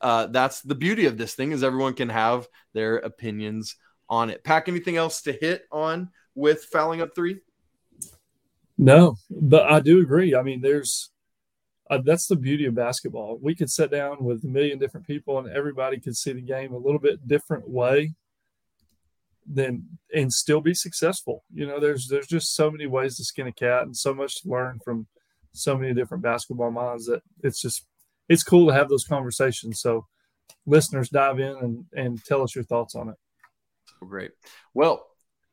uh, 0.00 0.26
that's 0.26 0.60
the 0.60 0.74
beauty 0.74 1.06
of 1.06 1.18
this 1.18 1.34
thing 1.34 1.52
is 1.52 1.64
everyone 1.64 1.94
can 1.94 2.08
have 2.08 2.46
their 2.72 2.96
opinions 2.98 3.76
on 4.08 4.30
it. 4.30 4.44
Pack 4.44 4.68
anything 4.68 4.96
else 4.96 5.22
to 5.22 5.32
hit 5.32 5.64
on 5.72 6.10
with 6.34 6.64
fouling 6.64 7.00
up 7.00 7.14
three? 7.14 7.40
No, 8.78 9.16
but 9.30 9.70
I 9.70 9.80
do 9.80 10.00
agree. 10.00 10.34
I 10.34 10.42
mean, 10.42 10.60
there's 10.60 11.10
uh, 11.90 11.98
that's 12.04 12.26
the 12.26 12.36
beauty 12.36 12.66
of 12.66 12.74
basketball. 12.74 13.38
We 13.40 13.54
could 13.54 13.70
sit 13.70 13.90
down 13.90 14.24
with 14.24 14.44
a 14.44 14.48
million 14.48 14.78
different 14.78 15.06
people, 15.06 15.38
and 15.38 15.48
everybody 15.48 16.00
could 16.00 16.16
see 16.16 16.32
the 16.32 16.40
game 16.40 16.72
a 16.72 16.78
little 16.78 16.98
bit 16.98 17.26
different 17.26 17.68
way, 17.68 18.14
then 19.46 19.84
and 20.14 20.32
still 20.32 20.60
be 20.60 20.74
successful. 20.74 21.44
You 21.52 21.66
know, 21.66 21.78
there's 21.78 22.08
there's 22.08 22.26
just 22.26 22.54
so 22.54 22.70
many 22.70 22.86
ways 22.86 23.16
to 23.16 23.24
skin 23.24 23.46
a 23.46 23.52
cat, 23.52 23.82
and 23.82 23.96
so 23.96 24.12
much 24.12 24.42
to 24.42 24.48
learn 24.48 24.80
from 24.84 25.06
so 25.52 25.76
many 25.76 25.94
different 25.94 26.22
basketball 26.22 26.70
minds 26.70 27.06
that 27.06 27.22
it's 27.42 27.60
just 27.62 27.86
it's 28.28 28.42
cool 28.42 28.66
to 28.66 28.74
have 28.74 28.88
those 28.88 29.04
conversations. 29.04 29.80
So, 29.80 30.06
listeners, 30.66 31.08
dive 31.08 31.38
in 31.38 31.56
and 31.56 31.84
and 31.94 32.24
tell 32.24 32.42
us 32.42 32.54
your 32.54 32.64
thoughts 32.64 32.96
on 32.96 33.10
it. 33.10 33.16
Great. 34.00 34.32
Well, 34.74 35.06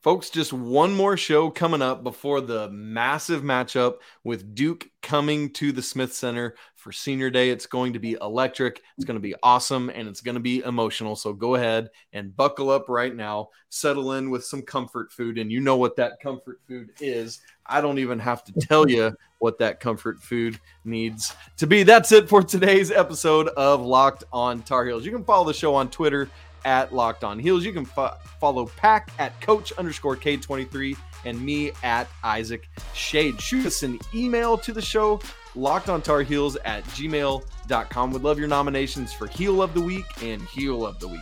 Folks, 0.04 0.30
just 0.30 0.52
one 0.52 0.94
more 0.94 1.16
show 1.16 1.50
coming 1.50 1.82
up 1.82 2.04
before 2.04 2.42
the 2.42 2.70
massive 2.72 3.42
matchup 3.42 4.00
with 4.26 4.54
Duke 4.54 4.90
coming 5.02 5.50
to 5.52 5.72
the 5.72 5.82
Smith 5.82 6.14
Center 6.14 6.56
for 6.76 6.92
Senior 6.92 7.30
Day. 7.30 7.52
It's 7.52 7.68
going 7.68 7.94
to 7.94 8.00
be 8.00 8.18
electric, 8.20 8.82
it's 8.98 9.06
going 9.06 9.16
to 9.16 9.22
be 9.22 9.34
awesome, 9.42 9.90
and 9.90 10.10
it's 10.10 10.20
going 10.20 10.36
to 10.36 10.42
be 10.42 10.60
emotional. 10.60 11.16
So 11.16 11.32
go 11.32 11.56
ahead 11.56 11.90
and 12.12 12.36
buckle 12.36 12.70
up 12.70 12.90
right 12.90 13.16
now, 13.16 13.48
settle 13.70 14.12
in 14.12 14.30
with 14.30 14.44
some 14.44 14.62
comfort 14.62 15.10
food, 15.10 15.38
and 15.38 15.50
you 15.50 15.62
know 15.62 15.78
what 15.78 15.96
that 15.96 16.20
comfort 16.22 16.60
food 16.68 16.90
is. 17.00 17.40
I 17.66 17.80
don't 17.80 18.00
even 18.00 18.20
have 18.20 18.44
to 18.44 18.52
tell 18.52 18.90
you 18.90 19.16
what 19.40 19.58
that 19.60 19.80
comfort 19.80 20.22
food 20.22 20.60
needs 20.84 21.34
to 21.56 21.66
be. 21.66 21.84
That's 21.84 22.12
it 22.12 22.28
for 22.28 22.44
today's 22.44 22.92
episode 22.92 23.48
of 23.56 23.80
Locked 23.80 24.26
on 24.34 24.64
Tar 24.64 24.84
Heels. 24.86 25.06
You 25.06 25.14
can 25.14 25.24
follow 25.24 25.46
the 25.46 25.54
show 25.54 25.74
on 25.74 25.90
Twitter 25.90 26.30
at 26.66 26.94
Locked 26.94 27.24
On 27.24 27.40
Heels. 27.40 27.66
You 27.66 27.74
can 27.74 27.86
fo- 27.86 28.16
follow 28.40 28.66
Pack 28.66 29.12
at 29.20 29.40
Coach 29.42 29.72
underscore 29.74 30.16
K23 30.16 30.96
and 31.26 31.40
me 31.42 31.72
at 31.84 32.08
Isaac 32.24 32.68
Schade. 32.94 33.40
Shoot 33.40 33.66
us 33.66 33.84
an 33.84 34.00
email 34.14 34.58
to 34.58 34.72
the 34.72 34.82
show, 34.82 35.20
locked 35.56 35.90
on 35.90 36.02
tar 36.02 36.22
heels 36.22 36.56
at 36.58 36.84
gmail.com. 36.86 38.12
Would 38.12 38.24
love 38.24 38.40
your 38.40 38.48
nominations 38.48 39.14
for 39.14 39.28
Heel 39.28 39.62
of 39.62 39.74
the 39.74 39.82
Week 39.82 40.06
and 40.22 40.42
Heel 40.42 40.86
of 40.86 41.00
the 41.00 41.08
Week. 41.08 41.22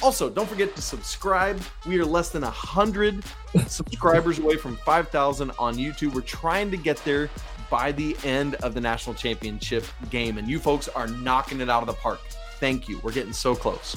Also, 0.00 0.30
don't 0.30 0.48
forget 0.48 0.76
to 0.76 0.82
subscribe. 0.82 1.60
We 1.86 1.98
are 1.98 2.04
less 2.04 2.30
than 2.30 2.42
100 2.42 3.24
subscribers 3.66 4.38
away 4.38 4.56
from 4.56 4.76
5,000 4.76 5.50
on 5.58 5.74
YouTube. 5.74 6.14
We're 6.14 6.20
trying 6.20 6.70
to 6.70 6.76
get 6.76 7.02
there 7.04 7.28
by 7.68 7.92
the 7.92 8.16
end 8.24 8.54
of 8.56 8.74
the 8.74 8.80
national 8.80 9.14
championship 9.14 9.84
game, 10.08 10.38
and 10.38 10.48
you 10.48 10.58
folks 10.58 10.88
are 10.88 11.08
knocking 11.08 11.60
it 11.60 11.68
out 11.68 11.82
of 11.82 11.88
the 11.88 11.94
park. 11.94 12.20
Thank 12.60 12.88
you. 12.88 13.00
We're 13.02 13.12
getting 13.12 13.32
so 13.32 13.54
close 13.54 13.96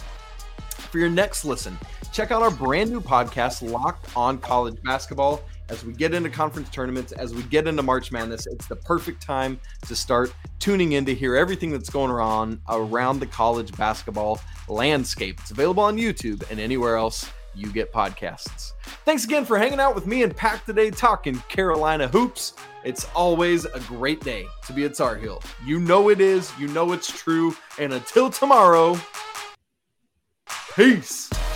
for 0.91 0.99
your 0.99 1.09
next 1.09 1.45
listen, 1.45 1.77
check 2.11 2.31
out 2.31 2.43
our 2.43 2.51
brand 2.51 2.91
new 2.91 2.99
podcast, 2.99 3.67
Locked 3.67 4.15
on 4.15 4.37
College 4.39 4.77
Basketball. 4.83 5.41
As 5.69 5.85
we 5.85 5.93
get 5.93 6.13
into 6.13 6.29
conference 6.29 6.69
tournaments, 6.69 7.13
as 7.13 7.33
we 7.33 7.43
get 7.43 7.65
into 7.65 7.81
March 7.81 8.11
Madness, 8.11 8.45
it's 8.45 8.67
the 8.67 8.75
perfect 8.75 9.21
time 9.21 9.57
to 9.87 9.95
start 9.95 10.33
tuning 10.59 10.91
in 10.91 11.05
to 11.05 11.15
hear 11.15 11.37
everything 11.37 11.71
that's 11.71 11.89
going 11.89 12.11
on 12.11 12.61
around 12.67 13.21
the 13.21 13.25
college 13.25 13.75
basketball 13.77 14.41
landscape. 14.67 15.39
It's 15.39 15.51
available 15.51 15.83
on 15.83 15.95
YouTube 15.95 16.43
and 16.51 16.59
anywhere 16.59 16.97
else 16.97 17.29
you 17.55 17.71
get 17.71 17.93
podcasts. 17.93 18.73
Thanks 19.05 19.23
again 19.23 19.45
for 19.45 19.57
hanging 19.57 19.79
out 19.79 19.95
with 19.95 20.07
me 20.07 20.23
and 20.23 20.35
Pack 20.35 20.65
today 20.65 20.91
talking 20.91 21.35
Carolina 21.47 22.09
hoops. 22.09 22.53
It's 22.83 23.07
always 23.15 23.63
a 23.63 23.79
great 23.81 24.21
day 24.21 24.47
to 24.65 24.73
be 24.73 24.83
at 24.83 24.95
Tar 24.95 25.15
Heel. 25.15 25.41
You 25.65 25.79
know 25.79 26.09
it 26.09 26.19
is, 26.19 26.51
you 26.59 26.67
know 26.67 26.91
it's 26.91 27.07
true. 27.07 27.55
And 27.79 27.93
until 27.93 28.29
tomorrow, 28.29 28.99
Peace. 30.75 31.50